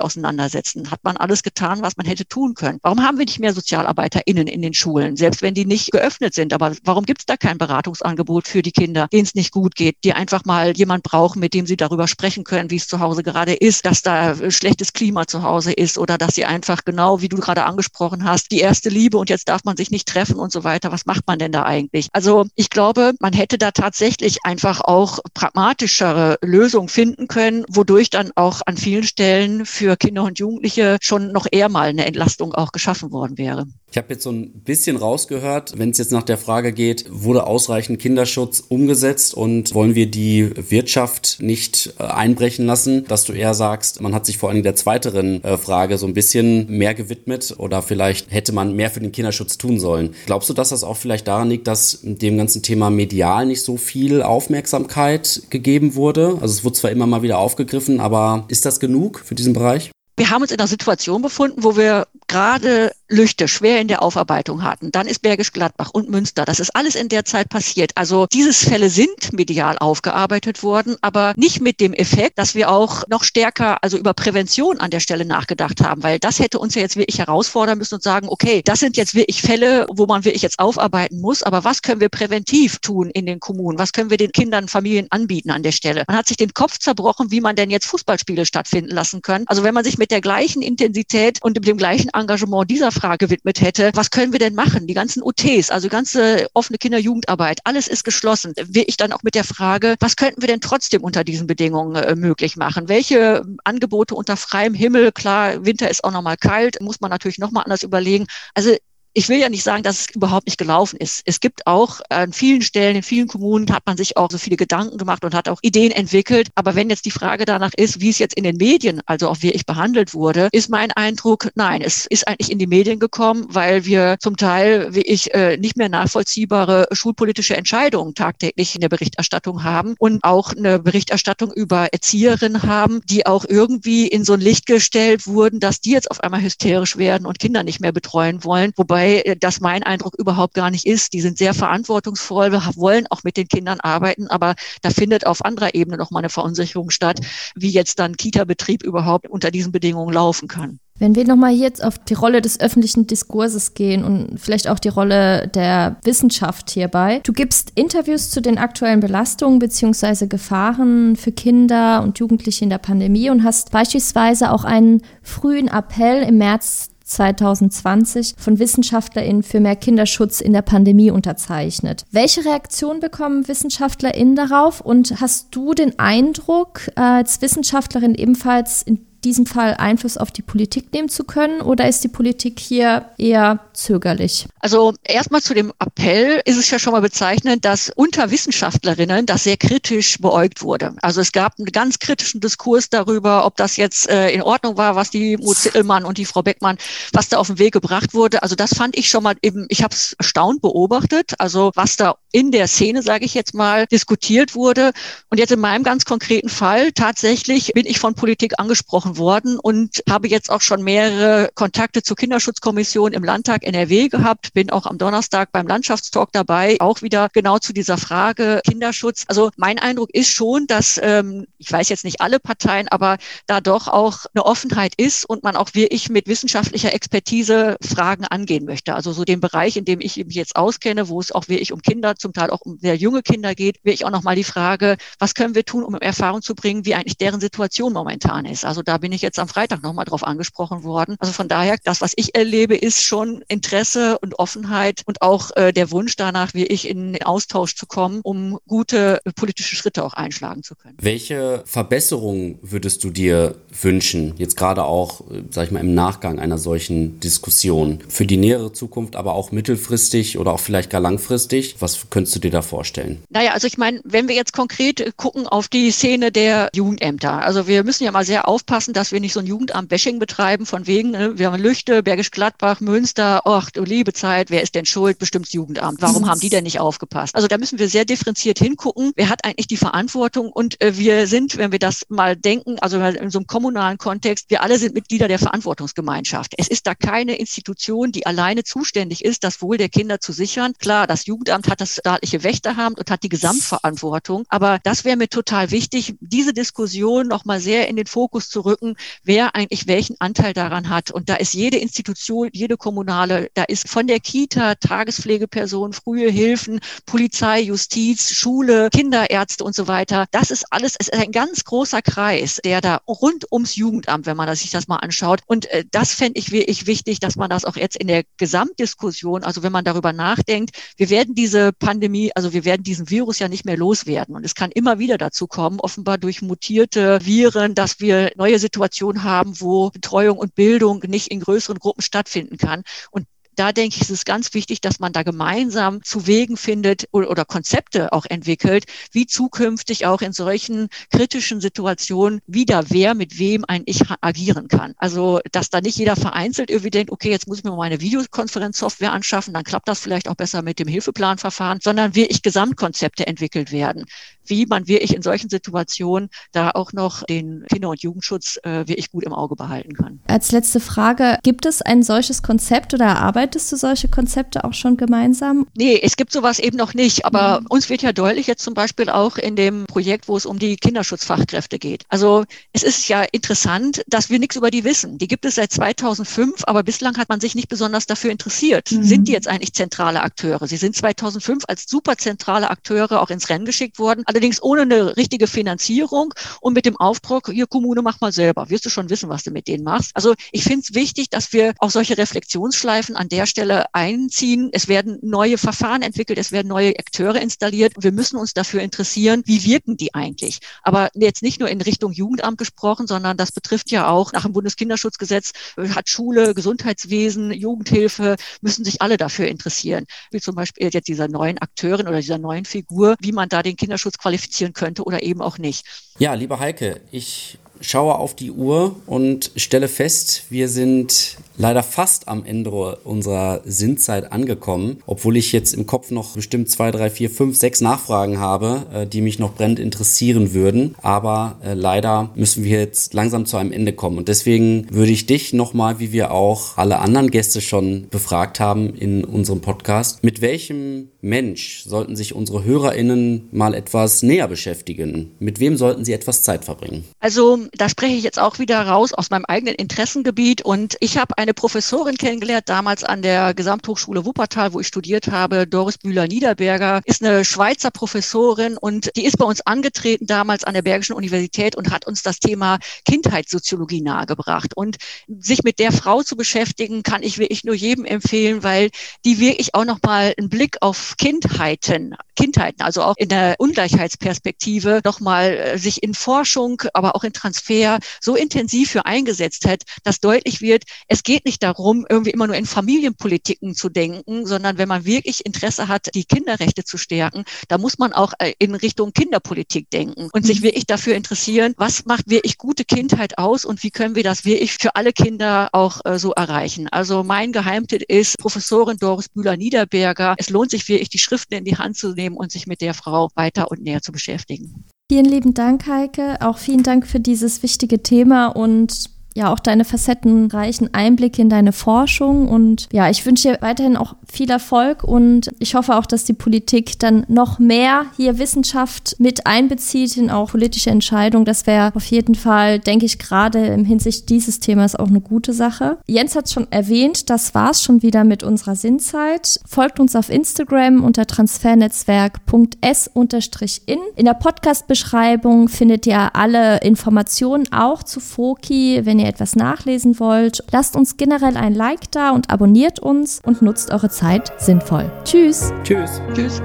auseinandersetzen. 0.00 0.90
Hat 0.90 1.04
man 1.04 1.16
alles 1.16 1.42
getan, 1.42 1.82
was 1.82 1.96
man 1.96 2.06
hätte 2.06 2.26
tun 2.26 2.54
können? 2.54 2.78
Warum 2.82 3.02
haben 3.02 3.18
wir 3.18 3.24
nicht 3.24 3.40
mehr 3.40 3.52
SozialarbeiterInnen 3.52 4.46
in 4.46 4.62
den 4.62 4.74
Schulen, 4.74 5.16
selbst 5.16 5.42
wenn 5.42 5.54
die 5.54 5.66
nicht 5.66 5.83
geöffnet 5.90 6.34
sind? 6.34 6.52
Aber 6.52 6.72
warum 6.84 7.04
gibt 7.04 7.20
es 7.20 7.26
da 7.26 7.36
kein 7.36 7.58
Beratungsangebot 7.58 8.46
für 8.48 8.62
die 8.62 8.72
Kinder, 8.72 9.08
denen 9.12 9.24
es 9.24 9.34
nicht 9.34 9.52
gut 9.52 9.74
geht, 9.74 9.96
die 10.04 10.12
einfach 10.12 10.44
mal 10.44 10.76
jemand 10.76 11.02
brauchen, 11.02 11.40
mit 11.40 11.54
dem 11.54 11.66
sie 11.66 11.76
darüber 11.76 12.08
sprechen 12.08 12.44
können, 12.44 12.70
wie 12.70 12.76
es 12.76 12.88
zu 12.88 13.00
Hause 13.00 13.22
gerade 13.22 13.54
ist, 13.54 13.86
dass 13.86 14.02
da 14.02 14.32
äh, 14.32 14.50
schlechtes 14.50 14.92
Klima 14.92 15.26
zu 15.26 15.42
Hause 15.42 15.72
ist 15.72 15.98
oder 15.98 16.18
dass 16.18 16.34
sie 16.34 16.44
einfach 16.44 16.84
genau, 16.84 17.20
wie 17.20 17.28
du 17.28 17.36
gerade 17.38 17.64
angesprochen 17.64 18.24
hast, 18.24 18.50
die 18.50 18.60
erste 18.60 18.88
Liebe 18.88 19.18
und 19.18 19.30
jetzt 19.30 19.48
darf 19.48 19.64
man 19.64 19.76
sich 19.76 19.90
nicht 19.90 20.08
treffen 20.08 20.36
und 20.36 20.52
so 20.52 20.64
weiter. 20.64 20.92
Was 20.92 21.06
macht 21.06 21.26
man 21.26 21.38
denn 21.38 21.52
da 21.52 21.64
eigentlich? 21.64 22.08
Also 22.12 22.46
ich 22.54 22.70
glaube, 22.70 23.12
man 23.20 23.32
hätte 23.32 23.58
da 23.58 23.70
tatsächlich 23.70 24.44
einfach 24.44 24.80
auch 24.80 25.18
pragmatischere 25.34 26.38
Lösungen 26.42 26.88
finden 26.88 27.28
können, 27.28 27.64
wodurch 27.68 28.10
dann 28.10 28.32
auch 28.34 28.60
an 28.66 28.76
vielen 28.76 29.04
Stellen 29.04 29.66
für 29.66 29.96
Kinder 29.96 30.24
und 30.24 30.38
Jugendliche 30.38 30.98
schon 31.00 31.32
noch 31.32 31.46
eher 31.50 31.68
mal 31.68 31.88
eine 31.88 32.06
Entlastung 32.06 32.54
auch 32.54 32.72
geschaffen 32.72 33.12
worden 33.12 33.38
wäre. 33.38 33.66
Ich 33.94 33.98
habe 33.98 34.12
jetzt 34.12 34.24
so 34.24 34.32
ein 34.32 34.50
bisschen 34.50 34.96
rausgehört, 34.96 35.74
wenn 35.78 35.90
es 35.90 35.98
jetzt 35.98 36.10
nach 36.10 36.24
der 36.24 36.36
Frage 36.36 36.72
geht, 36.72 37.04
wurde 37.10 37.46
ausreichend 37.46 38.00
Kinderschutz 38.00 38.64
umgesetzt 38.68 39.34
und 39.34 39.72
wollen 39.72 39.94
wir 39.94 40.10
die 40.10 40.50
Wirtschaft 40.68 41.36
nicht 41.38 41.94
äh, 42.00 42.02
einbrechen 42.02 42.66
lassen, 42.66 43.04
dass 43.04 43.22
du 43.22 43.32
eher 43.32 43.54
sagst, 43.54 44.00
man 44.00 44.12
hat 44.12 44.26
sich 44.26 44.36
vor 44.36 44.48
allem 44.50 44.64
der 44.64 44.74
zweiteren 44.74 45.44
äh, 45.44 45.56
Frage 45.56 45.96
so 45.96 46.08
ein 46.08 46.12
bisschen 46.12 46.66
mehr 46.76 46.92
gewidmet 46.94 47.54
oder 47.56 47.82
vielleicht 47.82 48.32
hätte 48.32 48.50
man 48.50 48.74
mehr 48.74 48.90
für 48.90 48.98
den 48.98 49.12
Kinderschutz 49.12 49.58
tun 49.58 49.78
sollen. 49.78 50.16
Glaubst 50.26 50.50
du, 50.50 50.54
dass 50.54 50.70
das 50.70 50.82
auch 50.82 50.96
vielleicht 50.96 51.28
daran 51.28 51.48
liegt, 51.48 51.68
dass 51.68 52.00
dem 52.02 52.36
ganzen 52.36 52.64
Thema 52.64 52.90
medial 52.90 53.46
nicht 53.46 53.62
so 53.62 53.76
viel 53.76 54.22
Aufmerksamkeit 54.22 55.42
gegeben 55.50 55.94
wurde? 55.94 56.38
Also 56.40 56.46
es 56.46 56.64
wurde 56.64 56.74
zwar 56.74 56.90
immer 56.90 57.06
mal 57.06 57.22
wieder 57.22 57.38
aufgegriffen, 57.38 58.00
aber 58.00 58.44
ist 58.48 58.66
das 58.66 58.80
genug 58.80 59.20
für 59.20 59.36
diesen 59.36 59.52
Bereich? 59.52 59.92
Wir 60.16 60.30
haben 60.30 60.42
uns 60.42 60.52
in 60.52 60.60
einer 60.60 60.68
Situation 60.68 61.22
befunden, 61.22 61.64
wo 61.64 61.76
wir 61.76 62.06
gerade 62.28 62.92
Lüchte 63.08 63.48
schwer 63.48 63.80
in 63.80 63.88
der 63.88 64.02
Aufarbeitung 64.02 64.62
hatten. 64.62 64.92
Dann 64.92 65.08
ist 65.08 65.22
Bergisch 65.22 65.52
Gladbach 65.52 65.90
und 65.92 66.08
Münster. 66.08 66.44
Das 66.44 66.60
ist 66.60 66.74
alles 66.74 66.94
in 66.94 67.08
der 67.08 67.24
Zeit 67.24 67.48
passiert. 67.48 67.92
Also 67.96 68.26
dieses 68.32 68.58
Fälle 68.58 68.90
sind 68.90 69.32
medial 69.32 69.76
aufgearbeitet 69.78 70.62
worden, 70.62 70.96
aber 71.00 71.34
nicht 71.36 71.60
mit 71.60 71.80
dem 71.80 71.92
Effekt, 71.92 72.38
dass 72.38 72.54
wir 72.54 72.70
auch 72.70 73.02
noch 73.08 73.24
stärker 73.24 73.82
also 73.82 73.98
über 73.98 74.14
Prävention 74.14 74.78
an 74.78 74.90
der 74.90 75.00
Stelle 75.00 75.24
nachgedacht 75.24 75.80
haben, 75.80 76.02
weil 76.04 76.18
das 76.20 76.38
hätte 76.38 76.60
uns 76.60 76.76
ja 76.76 76.82
jetzt 76.82 76.96
wirklich 76.96 77.18
herausfordern 77.18 77.78
müssen 77.78 77.96
und 77.96 78.02
sagen, 78.02 78.28
okay, 78.28 78.62
das 78.64 78.80
sind 78.80 78.96
jetzt 78.96 79.14
wirklich 79.14 79.42
Fälle, 79.42 79.86
wo 79.92 80.06
man 80.06 80.24
wirklich 80.24 80.42
jetzt 80.42 80.60
aufarbeiten 80.60 81.20
muss, 81.20 81.42
aber 81.42 81.64
was 81.64 81.82
können 81.82 82.00
wir 82.00 82.08
präventiv 82.08 82.78
tun 82.78 83.10
in 83.10 83.26
den 83.26 83.40
Kommunen? 83.40 83.78
Was 83.78 83.92
können 83.92 84.10
wir 84.10 84.16
den 84.16 84.32
Kindern, 84.32 84.68
Familien 84.68 85.08
anbieten 85.10 85.50
an 85.50 85.64
der 85.64 85.72
Stelle? 85.72 86.04
Man 86.06 86.16
hat 86.16 86.28
sich 86.28 86.36
den 86.36 86.54
Kopf 86.54 86.78
zerbrochen, 86.78 87.32
wie 87.32 87.40
man 87.40 87.56
denn 87.56 87.70
jetzt 87.70 87.86
Fußballspiele 87.86 88.46
stattfinden 88.46 88.90
lassen 88.90 89.20
können. 89.20 89.44
Also 89.48 89.64
wenn 89.64 89.74
man 89.74 89.84
sich 89.84 89.98
mit 89.98 90.03
der 90.10 90.20
gleichen 90.20 90.62
Intensität 90.62 91.42
und 91.42 91.54
mit 91.54 91.66
dem 91.66 91.76
gleichen 91.76 92.10
Engagement 92.10 92.70
dieser 92.70 92.92
Frage 92.92 93.26
gewidmet 93.26 93.60
hätte, 93.60 93.90
was 93.94 94.10
können 94.10 94.32
wir 94.32 94.38
denn 94.38 94.54
machen? 94.54 94.86
Die 94.86 94.94
ganzen 94.94 95.22
OTs, 95.22 95.70
also 95.70 95.88
ganze 95.88 96.46
offene 96.52 96.78
Kinder-Jugendarbeit, 96.78 97.60
alles 97.64 97.88
ist 97.88 98.04
geschlossen. 98.04 98.52
Will 98.56 98.84
ich 98.86 98.96
dann 98.96 99.12
auch 99.12 99.22
mit 99.22 99.34
der 99.34 99.44
Frage, 99.44 99.96
was 100.00 100.16
könnten 100.16 100.42
wir 100.42 100.48
denn 100.48 100.60
trotzdem 100.60 101.02
unter 101.02 101.24
diesen 101.24 101.46
Bedingungen 101.46 101.96
äh, 101.96 102.14
möglich 102.14 102.56
machen? 102.56 102.88
Welche 102.88 103.44
Angebote 103.64 104.14
unter 104.14 104.36
freiem 104.36 104.74
Himmel, 104.74 105.12
klar, 105.12 105.64
Winter 105.64 105.90
ist 105.90 106.04
auch 106.04 106.12
nochmal 106.12 106.36
kalt, 106.36 106.80
muss 106.80 107.00
man 107.00 107.10
natürlich 107.10 107.38
nochmal 107.38 107.64
anders 107.64 107.82
überlegen. 107.82 108.26
Also 108.54 108.76
ich 109.14 109.28
will 109.28 109.38
ja 109.38 109.48
nicht 109.48 109.62
sagen, 109.62 109.84
dass 109.84 110.00
es 110.00 110.14
überhaupt 110.14 110.46
nicht 110.46 110.58
gelaufen 110.58 110.96
ist. 110.96 111.22
Es 111.24 111.38
gibt 111.38 111.68
auch 111.68 112.00
an 112.08 112.32
vielen 112.32 112.62
Stellen, 112.62 112.96
in 112.96 113.02
vielen 113.04 113.28
Kommunen 113.28 113.72
hat 113.72 113.86
man 113.86 113.96
sich 113.96 114.16
auch 114.16 114.28
so 114.30 114.38
viele 114.38 114.56
Gedanken 114.56 114.98
gemacht 114.98 115.24
und 115.24 115.34
hat 115.34 115.48
auch 115.48 115.60
Ideen 115.62 115.92
entwickelt. 115.92 116.48
Aber 116.56 116.74
wenn 116.74 116.90
jetzt 116.90 117.04
die 117.04 117.12
Frage 117.12 117.44
danach 117.44 117.70
ist, 117.76 118.00
wie 118.00 118.10
es 118.10 118.18
jetzt 118.18 118.36
in 118.36 118.42
den 118.42 118.56
Medien, 118.56 119.00
also 119.06 119.28
auch 119.28 119.36
wie 119.40 119.52
ich 119.52 119.66
behandelt 119.66 120.14
wurde, 120.14 120.48
ist 120.50 120.68
mein 120.68 120.90
Eindruck, 120.90 121.50
nein, 121.54 121.80
es 121.80 122.06
ist 122.06 122.26
eigentlich 122.26 122.50
in 122.50 122.58
die 122.58 122.66
Medien 122.66 122.98
gekommen, 122.98 123.46
weil 123.48 123.84
wir 123.84 124.16
zum 124.18 124.36
Teil, 124.36 124.92
wie 124.94 125.02
ich, 125.02 125.32
äh, 125.32 125.56
nicht 125.58 125.76
mehr 125.76 125.88
nachvollziehbare 125.88 126.88
schulpolitische 126.90 127.56
Entscheidungen 127.56 128.16
tagtäglich 128.16 128.74
in 128.74 128.80
der 128.80 128.88
Berichterstattung 128.88 129.62
haben 129.62 129.94
und 129.98 130.24
auch 130.24 130.52
eine 130.52 130.80
Berichterstattung 130.80 131.52
über 131.52 131.86
Erzieherinnen 131.92 132.64
haben, 132.64 133.00
die 133.04 133.26
auch 133.26 133.44
irgendwie 133.48 134.08
in 134.08 134.24
so 134.24 134.32
ein 134.32 134.40
Licht 134.40 134.66
gestellt 134.66 135.28
wurden, 135.28 135.60
dass 135.60 135.80
die 135.80 135.92
jetzt 135.92 136.10
auf 136.10 136.20
einmal 136.20 136.42
hysterisch 136.42 136.96
werden 136.96 137.26
und 137.26 137.38
Kinder 137.38 137.62
nicht 137.62 137.80
mehr 137.80 137.92
betreuen 137.92 138.42
wollen. 138.42 138.72
Wobei 138.76 139.03
wobei 139.04 139.22
äh, 139.22 139.36
das 139.36 139.60
mein 139.60 139.82
Eindruck 139.82 140.14
überhaupt 140.18 140.54
gar 140.54 140.70
nicht 140.70 140.86
ist. 140.86 141.12
Die 141.12 141.20
sind 141.20 141.38
sehr 141.38 141.54
verantwortungsvoll, 141.54 142.52
wollen 142.76 143.06
auch 143.10 143.24
mit 143.24 143.36
den 143.36 143.48
Kindern 143.48 143.80
arbeiten, 143.80 144.28
aber 144.28 144.54
da 144.82 144.90
findet 144.90 145.26
auf 145.26 145.44
anderer 145.44 145.74
Ebene 145.74 145.96
noch 145.96 146.10
mal 146.10 146.20
eine 146.20 146.28
Verunsicherung 146.28 146.90
statt, 146.90 147.20
wie 147.54 147.70
jetzt 147.70 147.98
dann 147.98 148.16
Kita-Betrieb 148.16 148.82
überhaupt 148.82 149.28
unter 149.28 149.50
diesen 149.50 149.72
Bedingungen 149.72 150.12
laufen 150.12 150.48
kann. 150.48 150.78
Wenn 150.96 151.16
wir 151.16 151.26
nochmal 151.26 151.52
jetzt 151.52 151.82
auf 151.82 151.98
die 151.98 152.14
Rolle 152.14 152.40
des 152.40 152.60
öffentlichen 152.60 153.08
Diskurses 153.08 153.74
gehen 153.74 154.04
und 154.04 154.38
vielleicht 154.38 154.68
auch 154.68 154.78
die 154.78 154.90
Rolle 154.90 155.48
der 155.48 155.96
Wissenschaft 156.04 156.70
hierbei. 156.70 157.20
Du 157.24 157.32
gibst 157.32 157.72
Interviews 157.74 158.30
zu 158.30 158.40
den 158.40 158.58
aktuellen 158.58 159.00
Belastungen 159.00 159.58
bzw. 159.58 160.28
Gefahren 160.28 161.16
für 161.16 161.32
Kinder 161.32 162.00
und 162.04 162.20
Jugendliche 162.20 162.62
in 162.62 162.70
der 162.70 162.78
Pandemie 162.78 163.28
und 163.28 163.42
hast 163.42 163.72
beispielsweise 163.72 164.52
auch 164.52 164.62
einen 164.62 165.02
frühen 165.20 165.66
Appell 165.66 166.22
im 166.22 166.38
März 166.38 166.90
2020 167.04 168.34
von 168.36 168.58
WissenschaftlerInnen 168.58 169.42
für 169.42 169.60
mehr 169.60 169.76
Kinderschutz 169.76 170.40
in 170.40 170.52
der 170.52 170.62
Pandemie 170.62 171.10
unterzeichnet. 171.10 172.04
Welche 172.10 172.44
Reaktion 172.44 173.00
bekommen 173.00 173.46
WissenschaftlerInnen 173.46 174.36
darauf 174.36 174.80
und 174.80 175.20
hast 175.20 175.54
du 175.54 175.74
den 175.74 175.98
Eindruck, 175.98 176.90
als 176.96 177.40
Wissenschaftlerin 177.42 178.14
ebenfalls 178.14 178.82
in 178.82 179.06
diesem 179.24 179.46
Fall 179.46 179.74
Einfluss 179.74 180.16
auf 180.16 180.30
die 180.30 180.42
Politik 180.42 180.92
nehmen 180.92 181.08
zu 181.08 181.24
können 181.24 181.60
oder 181.60 181.88
ist 181.88 182.04
die 182.04 182.08
Politik 182.08 182.60
hier 182.60 183.06
eher 183.18 183.60
zögerlich? 183.72 184.46
Also 184.60 184.94
erstmal 185.02 185.40
zu 185.40 185.54
dem 185.54 185.72
Appell 185.78 186.42
ist 186.44 186.58
es 186.58 186.70
ja 186.70 186.78
schon 186.78 186.92
mal 186.92 187.00
bezeichnend, 187.00 187.64
dass 187.64 187.90
unter 187.94 188.30
Wissenschaftlerinnen 188.30 189.26
das 189.26 189.44
sehr 189.44 189.56
kritisch 189.56 190.18
beäugt 190.18 190.62
wurde. 190.62 190.94
Also 191.00 191.20
es 191.20 191.32
gab 191.32 191.54
einen 191.58 191.66
ganz 191.66 191.98
kritischen 191.98 192.40
Diskurs 192.40 192.90
darüber, 192.90 193.46
ob 193.46 193.56
das 193.56 193.76
jetzt 193.76 194.08
äh, 194.08 194.30
in 194.30 194.42
Ordnung 194.42 194.76
war, 194.76 194.94
was 194.94 195.10
die 195.10 195.36
Mo 195.38 195.54
Zittelmann 195.54 196.04
und 196.04 196.18
die 196.18 196.24
Frau 196.26 196.42
Beckmann, 196.42 196.76
was 197.12 197.28
da 197.28 197.38
auf 197.38 197.46
den 197.46 197.58
Weg 197.58 197.72
gebracht 197.72 198.14
wurde. 198.14 198.42
Also 198.42 198.54
das 198.54 198.74
fand 198.74 198.96
ich 198.96 199.08
schon 199.08 199.22
mal 199.22 199.34
eben, 199.42 199.66
ich 199.68 199.82
habe 199.82 199.94
es 199.94 200.14
erstaunt 200.18 200.60
beobachtet, 200.60 201.32
also 201.38 201.72
was 201.74 201.96
da 201.96 202.16
in 202.32 202.50
der 202.50 202.68
Szene, 202.68 203.02
sage 203.02 203.24
ich 203.24 203.34
jetzt 203.34 203.54
mal, 203.54 203.86
diskutiert 203.86 204.54
wurde. 204.54 204.92
Und 205.30 205.38
jetzt 205.38 205.52
in 205.52 205.60
meinem 205.60 205.84
ganz 205.84 206.04
konkreten 206.04 206.48
Fall 206.48 206.92
tatsächlich 206.92 207.72
bin 207.74 207.86
ich 207.86 207.98
von 207.98 208.14
Politik 208.14 208.58
angesprochen 208.58 209.13
worden 209.16 209.58
und 209.58 210.02
habe 210.08 210.28
jetzt 210.28 210.50
auch 210.50 210.60
schon 210.60 210.82
mehrere 210.82 211.50
Kontakte 211.54 212.02
zur 212.02 212.16
Kinderschutzkommission 212.16 213.12
im 213.12 213.24
Landtag 213.24 213.64
NRW 213.64 214.08
gehabt, 214.08 214.52
bin 214.54 214.70
auch 214.70 214.86
am 214.86 214.98
Donnerstag 214.98 215.52
beim 215.52 215.66
Landschaftstalk 215.66 216.30
dabei, 216.32 216.76
auch 216.80 217.02
wieder 217.02 217.28
genau 217.32 217.58
zu 217.58 217.72
dieser 217.72 217.98
Frage 217.98 218.60
Kinderschutz. 218.66 219.24
Also 219.28 219.50
mein 219.56 219.78
Eindruck 219.78 220.10
ist 220.12 220.30
schon, 220.30 220.66
dass, 220.66 221.00
ähm, 221.02 221.46
ich 221.58 221.70
weiß 221.70 221.88
jetzt 221.88 222.04
nicht 222.04 222.20
alle 222.20 222.40
Parteien, 222.40 222.88
aber 222.88 223.18
da 223.46 223.60
doch 223.60 223.88
auch 223.88 224.26
eine 224.34 224.44
Offenheit 224.44 224.94
ist 224.96 225.24
und 225.24 225.42
man 225.42 225.56
auch 225.56 225.70
wie 225.74 225.86
ich 225.86 226.08
mit 226.08 226.28
wissenschaftlicher 226.28 226.92
Expertise 226.92 227.76
Fragen 227.82 228.24
angehen 228.24 228.64
möchte. 228.64 228.94
Also 228.94 229.12
so 229.12 229.24
den 229.24 229.40
Bereich, 229.40 229.76
in 229.76 229.84
dem 229.84 230.00
ich 230.00 230.16
mich 230.16 230.34
jetzt 230.34 230.56
auskenne, 230.56 231.08
wo 231.08 231.20
es 231.20 231.32
auch 231.32 231.48
wirklich 231.48 231.72
um 231.72 231.82
Kinder, 231.82 232.16
zum 232.16 232.32
Teil 232.32 232.50
auch 232.50 232.60
um 232.62 232.78
sehr 232.78 232.96
junge 232.96 233.22
Kinder 233.22 233.54
geht, 233.54 233.78
will 233.82 233.94
ich 233.94 234.04
auch 234.04 234.10
nochmal 234.10 234.36
die 234.36 234.44
Frage, 234.44 234.96
was 235.18 235.34
können 235.34 235.54
wir 235.54 235.64
tun, 235.64 235.84
um 235.84 235.94
Erfahrung 235.94 236.42
zu 236.42 236.54
bringen, 236.54 236.84
wie 236.84 236.94
eigentlich 236.94 237.18
deren 237.18 237.40
Situation 237.40 237.92
momentan 237.92 238.44
ist. 238.44 238.64
Also 238.64 238.82
da 238.82 238.98
bin 239.04 239.12
ich 239.12 239.20
jetzt 239.20 239.38
am 239.38 239.48
Freitag 239.48 239.82
nochmal 239.82 240.06
drauf 240.06 240.24
angesprochen 240.24 240.82
worden. 240.82 241.16
Also 241.18 241.34
von 241.34 241.46
daher, 241.46 241.76
das, 241.84 242.00
was 242.00 242.14
ich 242.16 242.34
erlebe, 242.34 242.74
ist 242.74 243.02
schon 243.02 243.44
Interesse 243.48 244.18
und 244.18 244.38
Offenheit 244.38 245.02
und 245.04 245.20
auch 245.20 245.50
äh, 245.56 245.74
der 245.74 245.90
Wunsch 245.90 246.16
danach, 246.16 246.54
wie 246.54 246.64
ich 246.64 246.88
in 246.88 247.12
den 247.12 247.22
Austausch 247.22 247.76
zu 247.76 247.84
kommen, 247.84 248.22
um 248.22 248.58
gute 248.66 249.20
politische 249.36 249.76
Schritte 249.76 250.04
auch 250.04 250.14
einschlagen 250.14 250.62
zu 250.62 250.74
können. 250.74 250.96
Welche 250.98 251.62
Verbesserungen 251.66 252.58
würdest 252.62 253.04
du 253.04 253.10
dir 253.10 253.56
wünschen, 253.78 254.32
jetzt 254.38 254.56
gerade 254.56 254.84
auch, 254.84 255.20
äh, 255.30 255.42
sag 255.50 255.66
ich 255.66 255.70
mal, 255.70 255.80
im 255.80 255.92
Nachgang 255.92 256.38
einer 256.38 256.56
solchen 256.56 257.20
Diskussion? 257.20 257.98
Für 258.08 258.24
die 258.24 258.38
nähere 258.38 258.72
Zukunft, 258.72 259.16
aber 259.16 259.34
auch 259.34 259.52
mittelfristig 259.52 260.38
oder 260.38 260.54
auch 260.54 260.60
vielleicht 260.60 260.88
gar 260.88 261.02
langfristig? 261.02 261.76
Was 261.80 262.08
könntest 262.08 262.36
du 262.36 262.40
dir 262.40 262.50
da 262.50 262.62
vorstellen? 262.62 263.22
Naja, 263.28 263.52
also 263.52 263.66
ich 263.66 263.76
meine, 263.76 264.00
wenn 264.02 264.28
wir 264.28 264.34
jetzt 264.34 264.54
konkret 264.54 265.14
gucken 265.18 265.46
auf 265.46 265.68
die 265.68 265.90
Szene 265.90 266.32
der 266.32 266.70
Jugendämter, 266.74 267.42
also 267.42 267.66
wir 267.66 267.84
müssen 267.84 268.04
ja 268.04 268.10
mal 268.10 268.24
sehr 268.24 268.48
aufpassen, 268.48 268.93
dass 268.94 269.12
wir 269.12 269.20
nicht 269.20 269.32
so 269.32 269.40
ein 269.40 269.46
Jugendamt-Bashing 269.46 270.18
betreiben, 270.18 270.66
von 270.66 270.86
wegen, 270.86 271.10
ne, 271.10 271.38
wir 271.38 271.50
haben 271.50 271.60
Lüchte, 271.60 272.02
Bergisch 272.02 272.30
Gladbach, 272.30 272.80
Münster, 272.80 273.42
ach 273.44 273.70
du 273.70 273.82
liebe 273.82 274.12
Zeit, 274.12 274.50
wer 274.50 274.62
ist 274.62 274.74
denn 274.74 274.86
schuld? 274.86 275.18
Bestimmtes 275.18 275.52
Jugendamt. 275.52 276.00
Warum 276.00 276.28
haben 276.28 276.40
die 276.40 276.48
denn 276.48 276.64
nicht 276.64 276.80
aufgepasst? 276.80 277.34
Also 277.34 277.48
da 277.48 277.58
müssen 277.58 277.78
wir 277.78 277.88
sehr 277.88 278.04
differenziert 278.04 278.58
hingucken. 278.58 279.12
Wer 279.16 279.28
hat 279.28 279.44
eigentlich 279.44 279.66
die 279.66 279.76
Verantwortung? 279.76 280.50
Und 280.50 280.80
äh, 280.80 280.96
wir 280.96 281.26
sind, 281.26 281.56
wenn 281.56 281.72
wir 281.72 281.78
das 281.78 282.02
mal 282.08 282.36
denken, 282.36 282.78
also 282.80 282.98
in 283.00 283.30
so 283.30 283.38
einem 283.38 283.46
kommunalen 283.46 283.98
Kontext, 283.98 284.50
wir 284.50 284.62
alle 284.62 284.78
sind 284.78 284.94
Mitglieder 284.94 285.28
der 285.28 285.38
Verantwortungsgemeinschaft. 285.38 286.54
Es 286.58 286.68
ist 286.68 286.86
da 286.86 286.94
keine 286.94 287.36
Institution, 287.36 288.12
die 288.12 288.26
alleine 288.26 288.64
zuständig 288.64 289.24
ist, 289.24 289.44
das 289.44 289.62
Wohl 289.62 289.76
der 289.76 289.88
Kinder 289.88 290.20
zu 290.20 290.32
sichern. 290.32 290.74
Klar, 290.78 291.06
das 291.06 291.26
Jugendamt 291.26 291.68
hat 291.68 291.80
das 291.80 291.96
staatliche 291.96 292.42
Wächteramt 292.42 292.98
und 292.98 293.10
hat 293.10 293.22
die 293.22 293.28
Gesamtverantwortung. 293.28 294.44
Aber 294.48 294.78
das 294.82 295.04
wäre 295.04 295.16
mir 295.16 295.28
total 295.28 295.70
wichtig, 295.70 296.14
diese 296.20 296.52
Diskussion 296.52 297.28
nochmal 297.28 297.60
sehr 297.60 297.88
in 297.88 297.96
den 297.96 298.06
Fokus 298.06 298.48
zu 298.48 298.60
rücken, 298.60 298.83
wer 299.22 299.54
eigentlich 299.54 299.86
welchen 299.86 300.16
Anteil 300.18 300.52
daran 300.52 300.88
hat. 300.88 301.10
Und 301.10 301.28
da 301.28 301.36
ist 301.36 301.54
jede 301.54 301.78
Institution, 301.78 302.50
jede 302.52 302.76
kommunale, 302.76 303.48
da 303.54 303.64
ist 303.64 303.88
von 303.88 304.06
der 304.06 304.20
Kita, 304.20 304.74
Tagespflegeperson, 304.74 305.92
frühe 305.92 306.30
Hilfen, 306.30 306.80
Polizei, 307.06 307.60
Justiz, 307.62 308.30
Schule, 308.30 308.90
Kinderärzte 308.90 309.64
und 309.64 309.74
so 309.74 309.88
weiter. 309.88 310.26
Das 310.30 310.50
ist 310.50 310.66
alles, 310.70 310.94
es 310.98 311.08
ist 311.08 311.18
ein 311.20 311.32
ganz 311.32 311.64
großer 311.64 312.02
Kreis, 312.02 312.60
der 312.64 312.80
da 312.80 313.00
rund 313.08 313.50
ums 313.50 313.76
Jugendamt, 313.76 314.26
wenn 314.26 314.36
man 314.36 314.54
sich 314.54 314.70
das 314.70 314.88
mal 314.88 314.96
anschaut. 314.96 315.40
Und 315.46 315.66
äh, 315.70 315.84
das 315.90 316.14
fände 316.14 316.38
ich 316.38 316.52
wirklich 316.52 316.86
wichtig, 316.86 317.20
dass 317.20 317.36
man 317.36 317.50
das 317.50 317.64
auch 317.64 317.76
jetzt 317.76 317.96
in 317.96 318.08
der 318.08 318.24
Gesamtdiskussion, 318.36 319.42
also 319.44 319.62
wenn 319.62 319.72
man 319.72 319.84
darüber 319.84 320.12
nachdenkt, 320.12 320.76
wir 320.96 321.10
werden 321.10 321.34
diese 321.34 321.72
Pandemie, 321.72 322.30
also 322.34 322.52
wir 322.52 322.64
werden 322.64 322.82
diesen 322.82 323.10
Virus 323.10 323.38
ja 323.38 323.48
nicht 323.48 323.64
mehr 323.64 323.76
loswerden. 323.76 324.34
Und 324.34 324.44
es 324.44 324.54
kann 324.54 324.70
immer 324.70 324.98
wieder 324.98 325.18
dazu 325.18 325.46
kommen, 325.46 325.80
offenbar 325.80 326.18
durch 326.18 326.42
mutierte 326.42 327.18
Viren, 327.24 327.74
dass 327.74 328.00
wir 328.00 328.32
neue 328.36 328.58
Situationen 328.64 329.22
haben, 329.22 329.60
wo 329.60 329.90
Betreuung 329.90 330.38
und 330.38 330.54
Bildung 330.54 331.02
nicht 331.06 331.28
in 331.28 331.40
größeren 331.40 331.78
Gruppen 331.78 332.02
stattfinden 332.02 332.56
kann. 332.56 332.82
Und 333.10 333.26
da 333.56 333.72
denke 333.72 333.96
ich, 333.96 334.02
ist 334.02 334.10
es 334.10 334.24
ganz 334.24 334.52
wichtig, 334.54 334.80
dass 334.80 335.00
man 335.00 335.12
da 335.12 335.22
gemeinsam 335.22 336.02
zu 336.02 336.26
Wegen 336.26 336.56
findet 336.56 337.06
oder, 337.12 337.30
oder, 337.30 337.44
Konzepte 337.44 338.12
auch 338.12 338.24
entwickelt, 338.26 338.84
wie 339.12 339.26
zukünftig 339.26 340.06
auch 340.06 340.22
in 340.22 340.32
solchen 340.32 340.88
kritischen 341.10 341.60
Situationen 341.60 342.40
wieder 342.46 342.84
wer 342.88 343.14
mit 343.14 343.38
wem 343.38 343.64
eigentlich 343.66 344.02
agieren 344.20 344.68
kann. 344.68 344.94
Also, 344.96 345.40
dass 345.52 345.70
da 345.70 345.80
nicht 345.80 345.98
jeder 345.98 346.16
vereinzelt 346.16 346.70
irgendwie 346.70 346.90
denkt, 346.90 347.12
okay, 347.12 347.30
jetzt 347.30 347.46
muss 347.46 347.58
ich 347.58 347.64
mir 347.64 347.76
mal 347.76 347.82
eine 347.82 348.00
Videokonferenzsoftware 348.00 349.12
anschaffen, 349.12 349.54
dann 349.54 349.64
klappt 349.64 349.88
das 349.88 350.00
vielleicht 350.00 350.28
auch 350.28 350.34
besser 350.34 350.62
mit 350.62 350.78
dem 350.78 350.88
Hilfeplanverfahren, 350.88 351.80
sondern 351.82 352.14
wirklich 352.14 352.42
Gesamtkonzepte 352.42 353.26
entwickelt 353.26 353.70
werden 353.70 354.06
wie 354.46 354.66
man 354.66 354.86
wirklich 354.86 355.14
in 355.14 355.22
solchen 355.22 355.48
Situationen 355.48 356.30
da 356.52 356.70
auch 356.70 356.92
noch 356.92 357.22
den 357.24 357.64
Kinder- 357.70 357.90
und 357.90 358.02
Jugendschutz 358.02 358.58
äh, 358.62 358.86
wirklich 358.86 359.10
gut 359.10 359.24
im 359.24 359.32
Auge 359.32 359.56
behalten 359.56 359.94
kann. 359.94 360.20
Als 360.26 360.52
letzte 360.52 360.80
Frage, 360.80 361.38
gibt 361.42 361.66
es 361.66 361.82
ein 361.82 362.02
solches 362.02 362.42
Konzept 362.42 362.94
oder 362.94 363.06
erarbeitest 363.06 363.70
du 363.72 363.76
solche 363.76 364.08
Konzepte 364.08 364.64
auch 364.64 364.74
schon 364.74 364.96
gemeinsam? 364.96 365.66
Nee, 365.76 366.00
es 366.02 366.16
gibt 366.16 366.32
sowas 366.32 366.58
eben 366.58 366.76
noch 366.76 366.94
nicht, 366.94 367.24
aber 367.24 367.60
mhm. 367.60 367.66
uns 367.68 367.88
wird 367.90 368.02
ja 368.02 368.12
deutlich 368.12 368.46
jetzt 368.46 368.62
zum 368.62 368.74
Beispiel 368.74 369.08
auch 369.08 369.36
in 369.36 369.56
dem 369.56 369.86
Projekt, 369.86 370.28
wo 370.28 370.36
es 370.36 370.46
um 370.46 370.58
die 370.58 370.76
Kinderschutzfachkräfte 370.76 371.78
geht. 371.78 372.04
Also 372.08 372.44
es 372.72 372.82
ist 372.82 373.08
ja 373.08 373.22
interessant, 373.32 374.02
dass 374.06 374.30
wir 374.30 374.38
nichts 374.38 374.56
über 374.56 374.70
die 374.70 374.84
wissen. 374.84 375.18
Die 375.18 375.28
gibt 375.28 375.44
es 375.44 375.56
seit 375.56 375.72
2005, 375.72 376.64
aber 376.66 376.82
bislang 376.82 377.16
hat 377.16 377.28
man 377.28 377.40
sich 377.40 377.54
nicht 377.54 377.68
besonders 377.68 378.06
dafür 378.06 378.30
interessiert. 378.30 378.92
Mhm. 378.92 379.04
Sind 379.04 379.28
die 379.28 379.32
jetzt 379.32 379.48
eigentlich 379.48 379.72
zentrale 379.72 380.22
Akteure? 380.22 380.66
Sie 380.66 380.76
sind 380.76 380.96
2005 380.96 381.64
als 381.68 381.84
superzentrale 381.88 382.70
Akteure 382.70 383.20
auch 383.20 383.30
ins 383.30 383.48
Rennen 383.48 383.64
geschickt 383.64 383.98
worden 383.98 384.24
allerdings 384.34 384.62
ohne 384.62 384.82
eine 384.82 385.16
richtige 385.16 385.46
Finanzierung 385.46 386.34
und 386.60 386.74
mit 386.74 386.86
dem 386.86 386.96
Aufdruck, 386.96 387.50
hier 387.50 387.66
Kommune, 387.66 388.02
mach 388.02 388.20
mal 388.20 388.32
selber. 388.32 388.70
Wirst 388.70 388.84
du 388.84 388.90
schon 388.90 389.10
wissen, 389.10 389.28
was 389.28 389.44
du 389.44 389.50
mit 389.50 389.68
denen 389.68 389.84
machst. 389.84 390.10
Also 390.14 390.34
ich 390.52 390.64
finde 390.64 390.80
es 390.80 390.94
wichtig, 390.94 391.30
dass 391.30 391.52
wir 391.52 391.74
auch 391.78 391.90
solche 391.90 392.18
Reflexionsschleifen 392.18 393.16
an 393.16 393.28
der 393.28 393.46
Stelle 393.46 393.86
einziehen. 393.92 394.70
Es 394.72 394.88
werden 394.88 395.18
neue 395.22 395.58
Verfahren 395.58 396.02
entwickelt, 396.02 396.38
es 396.38 396.52
werden 396.52 396.68
neue 396.68 396.98
Akteure 396.98 397.40
installiert 397.40 397.94
wir 398.04 398.12
müssen 398.12 398.36
uns 398.36 398.52
dafür 398.52 398.82
interessieren, 398.82 399.42
wie 399.46 399.64
wirken 399.64 399.96
die 399.96 400.14
eigentlich. 400.14 400.60
Aber 400.82 401.08
jetzt 401.14 401.42
nicht 401.42 401.60
nur 401.60 401.68
in 401.68 401.80
Richtung 401.80 402.12
Jugendamt 402.12 402.58
gesprochen, 402.58 403.06
sondern 403.06 403.36
das 403.36 403.52
betrifft 403.52 403.90
ja 403.90 404.08
auch 404.08 404.32
nach 404.32 404.42
dem 404.42 404.52
Bundeskinderschutzgesetz, 404.52 405.52
äh, 405.76 405.88
hat 405.88 406.08
Schule, 406.08 406.54
Gesundheitswesen, 406.54 407.52
Jugendhilfe, 407.52 408.36
müssen 408.60 408.84
sich 408.84 409.02
alle 409.02 409.16
dafür 409.16 409.48
interessieren. 409.48 410.04
Wie 410.30 410.40
zum 410.40 410.54
Beispiel 410.54 410.90
jetzt 410.92 411.08
dieser 411.08 411.28
neuen 411.28 411.58
Akteurin 411.58 412.06
oder 412.06 412.20
dieser 412.20 412.38
neuen 412.38 412.64
Figur, 412.64 413.16
wie 413.20 413.32
man 413.32 413.48
da 413.48 413.62
den 413.62 413.76
Kinderschutz 413.76 414.18
qualifizieren 414.24 414.72
könnte 414.72 415.04
oder 415.04 415.22
eben 415.22 415.42
auch 415.42 415.58
nicht. 415.58 415.84
Ja, 416.18 416.32
lieber 416.32 416.58
Heike, 416.58 417.02
ich 417.10 417.58
schaue 417.80 418.16
auf 418.16 418.34
die 418.34 418.50
Uhr 418.50 418.96
und 419.06 419.50
stelle 419.56 419.88
fest, 419.88 420.44
wir 420.50 420.68
sind 420.68 421.36
leider 421.56 421.82
fast 421.82 422.28
am 422.28 422.44
Ende 422.44 422.64
unserer 423.04 423.60
Sinnzeit 423.64 424.32
angekommen, 424.32 424.98
obwohl 425.06 425.36
ich 425.36 425.52
jetzt 425.52 425.74
im 425.74 425.86
Kopf 425.86 426.10
noch 426.10 426.34
bestimmt 426.34 426.70
zwei, 426.70 426.90
drei, 426.90 427.10
vier, 427.10 427.30
fünf, 427.30 427.56
sechs 427.56 427.80
Nachfragen 427.80 428.38
habe, 428.38 428.86
äh, 428.92 429.06
die 429.06 429.20
mich 429.20 429.38
noch 429.38 429.54
brennend 429.54 429.78
interessieren 429.78 430.54
würden. 430.54 430.94
Aber 431.02 431.58
äh, 431.64 431.74
leider 431.74 432.30
müssen 432.34 432.64
wir 432.64 432.78
jetzt 432.78 433.14
langsam 433.14 433.46
zu 433.46 433.56
einem 433.56 433.72
Ende 433.72 433.92
kommen. 433.92 434.18
Und 434.18 434.28
deswegen 434.28 434.86
würde 434.90 435.12
ich 435.12 435.26
dich 435.26 435.52
nochmal, 435.52 436.00
wie 436.00 436.12
wir 436.12 436.32
auch 436.32 436.76
alle 436.76 436.98
anderen 436.98 437.30
Gäste 437.30 437.60
schon 437.60 438.08
befragt 438.10 438.60
haben 438.60 438.94
in 438.94 439.24
unserem 439.24 439.60
Podcast, 439.60 440.24
mit 440.24 440.40
welchem 440.40 441.08
Mensch 441.20 441.84
sollten 441.86 442.16
sich 442.16 442.34
unsere 442.34 442.64
HörerInnen 442.64 443.48
mal 443.50 443.74
etwas 443.74 444.22
näher 444.22 444.48
beschäftigen? 444.48 445.32
Mit 445.38 445.60
wem 445.60 445.76
sollten 445.76 446.04
sie 446.04 446.12
etwas 446.12 446.42
Zeit 446.42 446.64
verbringen? 446.64 447.04
Also 447.20 447.58
da 447.76 447.88
spreche 447.88 448.14
ich 448.14 448.24
jetzt 448.24 448.38
auch 448.38 448.58
wieder 448.58 448.80
raus 448.86 449.12
aus 449.12 449.30
meinem 449.30 449.44
eigenen 449.46 449.74
Interessengebiet 449.74 450.62
und 450.62 450.96
ich 451.00 451.18
habe 451.18 451.36
eine 451.38 451.54
Professorin 451.54 452.16
kennengelernt, 452.16 452.68
damals 452.68 453.04
an 453.04 453.22
der 453.22 453.54
Gesamthochschule 453.54 454.24
Wuppertal, 454.24 454.72
wo 454.72 454.80
ich 454.80 454.86
studiert 454.86 455.28
habe. 455.28 455.66
Doris 455.66 455.98
Bühler-Niederberger 455.98 457.00
ist 457.04 457.24
eine 457.24 457.44
Schweizer 457.44 457.90
Professorin 457.90 458.76
und 458.76 459.10
die 459.16 459.24
ist 459.24 459.38
bei 459.38 459.44
uns 459.44 459.60
angetreten 459.60 460.26
damals 460.26 460.64
an 460.64 460.74
der 460.74 460.82
Bergischen 460.82 461.14
Universität 461.14 461.76
und 461.76 461.90
hat 461.90 462.06
uns 462.06 462.22
das 462.22 462.38
Thema 462.38 462.78
Kindheitssoziologie 463.04 464.00
nahegebracht. 464.00 464.76
Und 464.76 464.96
sich 465.28 465.62
mit 465.62 465.78
der 465.78 465.92
Frau 465.92 466.22
zu 466.22 466.36
beschäftigen, 466.36 467.02
kann 467.02 467.22
ich 467.22 467.38
wirklich 467.38 467.64
nur 467.64 467.74
jedem 467.74 468.04
empfehlen, 468.04 468.62
weil 468.62 468.90
die 469.24 469.38
wirklich 469.38 469.74
auch 469.74 469.84
nochmal 469.84 470.34
einen 470.38 470.48
Blick 470.48 470.76
auf 470.80 471.14
Kindheiten, 471.18 472.16
Kindheiten, 472.36 472.82
also 472.82 473.02
auch 473.02 473.16
in 473.16 473.28
der 473.28 473.56
Ungleichheitsperspektive 473.58 475.00
nochmal 475.04 475.52
äh, 475.54 475.78
sich 475.78 476.02
in 476.02 476.14
Forschung, 476.14 476.82
aber 476.92 477.16
auch 477.16 477.24
in 477.24 477.32
Trans 477.32 477.53
Wissenstransfer 477.54 477.98
so 478.20 478.36
intensiv 478.36 478.90
für 478.90 479.06
eingesetzt 479.06 479.66
hat, 479.66 479.82
dass 480.02 480.20
deutlich 480.20 480.60
wird, 480.60 480.84
es 481.08 481.22
geht 481.22 481.44
nicht 481.44 481.62
darum, 481.62 482.06
irgendwie 482.08 482.30
immer 482.30 482.46
nur 482.46 482.56
in 482.56 482.66
Familienpolitiken 482.66 483.74
zu 483.74 483.88
denken, 483.88 484.46
sondern 484.46 484.78
wenn 484.78 484.88
man 484.88 485.04
wirklich 485.04 485.44
Interesse 485.44 485.88
hat, 485.88 486.14
die 486.14 486.24
Kinderrechte 486.24 486.84
zu 486.84 486.98
stärken, 486.98 487.44
da 487.68 487.78
muss 487.78 487.98
man 487.98 488.12
auch 488.12 488.32
äh, 488.38 488.52
in 488.58 488.74
Richtung 488.74 489.12
Kinderpolitik 489.12 489.90
denken 489.90 490.28
und 490.32 490.46
sich 490.46 490.60
mhm. 490.60 490.64
wirklich 490.64 490.86
dafür 490.86 491.14
interessieren, 491.14 491.74
was 491.76 492.04
macht 492.06 492.28
wirklich 492.28 492.58
gute 492.58 492.84
Kindheit 492.84 493.38
aus 493.38 493.64
und 493.64 493.82
wie 493.82 493.90
können 493.90 494.14
wir 494.14 494.22
das 494.22 494.44
wirklich 494.44 494.74
für 494.74 494.96
alle 494.96 495.12
Kinder 495.12 495.68
auch 495.72 496.00
äh, 496.04 496.18
so 496.18 496.32
erreichen. 496.32 496.88
Also 496.88 497.22
mein 497.22 497.52
Geheimtipp 497.52 498.02
ist 498.08 498.38
Professorin 498.38 498.96
Doris 498.98 499.28
Bühler-Niederberger. 499.28 500.34
Es 500.38 500.50
lohnt 500.50 500.70
sich 500.70 500.88
wirklich, 500.88 501.08
die 501.08 501.18
Schriften 501.18 501.54
in 501.54 501.64
die 501.64 501.76
Hand 501.76 501.96
zu 501.96 502.14
nehmen 502.14 502.36
und 502.36 502.52
sich 502.52 502.66
mit 502.66 502.80
der 502.80 502.94
Frau 502.94 503.30
weiter 503.34 503.70
und 503.70 503.82
näher 503.82 504.02
zu 504.02 504.12
beschäftigen. 504.12 504.84
Vielen 505.10 505.26
lieben 505.26 505.52
Dank, 505.52 505.86
Heike. 505.86 506.38
Auch 506.40 506.56
vielen 506.56 506.82
Dank 506.82 507.06
für 507.06 507.20
dieses 507.20 507.62
wichtige 507.62 508.02
Thema 508.02 508.46
und 508.48 509.10
ja 509.34 509.52
auch 509.52 509.58
deine 509.58 509.84
facettenreichen 509.84 510.94
Einblicke 510.94 511.42
in 511.42 511.48
deine 511.48 511.72
Forschung. 511.72 512.48
Und 512.48 512.88
ja, 512.92 513.10
ich 513.10 513.26
wünsche 513.26 513.48
dir 513.48 513.58
weiterhin 513.60 513.96
auch 513.96 514.14
viel 514.32 514.50
Erfolg 514.50 515.02
und 515.04 515.50
ich 515.58 515.74
hoffe 515.74 515.96
auch, 515.96 516.06
dass 516.06 516.24
die 516.24 516.32
Politik 516.32 516.98
dann 517.00 517.26
noch 517.28 517.58
mehr 517.58 518.06
hier 518.16 518.38
Wissenschaft 518.38 519.16
mit 519.18 519.46
einbezieht 519.46 520.16
in 520.16 520.30
auch 520.30 520.52
politische 520.52 520.90
Entscheidungen. 520.90 521.44
Das 521.44 521.66
wäre 521.66 521.92
auf 521.94 522.06
jeden 522.06 522.36
Fall, 522.36 522.78
denke 522.78 523.06
ich, 523.06 523.18
gerade 523.18 523.66
im 523.66 523.84
Hinsicht 523.84 524.30
dieses 524.30 524.60
Themas 524.60 524.94
auch 524.94 525.08
eine 525.08 525.20
gute 525.20 525.52
Sache. 525.52 525.98
Jens 526.06 526.36
hat 526.36 526.46
es 526.46 526.52
schon 526.52 526.70
erwähnt, 526.70 527.28
das 527.28 527.54
war 527.54 527.70
es 527.70 527.82
schon 527.82 528.02
wieder 528.02 528.22
mit 528.22 528.44
unserer 528.44 528.76
Sinnzeit. 528.76 529.58
Folgt 529.66 529.98
uns 529.98 530.14
auf 530.14 530.30
Instagram 530.30 531.02
unter 531.02 531.26
transfernetzwerk.s-in. 531.26 533.98
In 534.16 534.24
der 534.24 534.34
Podcast-Beschreibung 534.34 535.68
findet 535.68 536.06
ihr 536.06 536.36
alle 536.36 536.78
Informationen 536.78 537.64
auch 537.72 538.04
zu 538.04 538.20
Foki, 538.20 539.00
wenn 539.04 539.18
ihr 539.18 539.23
ihr 539.24 539.30
etwas 539.30 539.56
nachlesen 539.56 540.20
wollt. 540.20 540.62
Lasst 540.70 540.94
uns 540.94 541.16
generell 541.16 541.56
ein 541.56 541.74
Like 541.74 542.10
da 542.12 542.30
und 542.30 542.50
abonniert 542.50 543.00
uns 543.00 543.40
und 543.44 543.62
nutzt 543.62 543.90
eure 543.90 544.10
Zeit 544.10 544.52
sinnvoll. 544.58 545.10
Tschüss. 545.24 545.72
Tschüss. 545.82 546.20
Tschüss. 546.34 546.62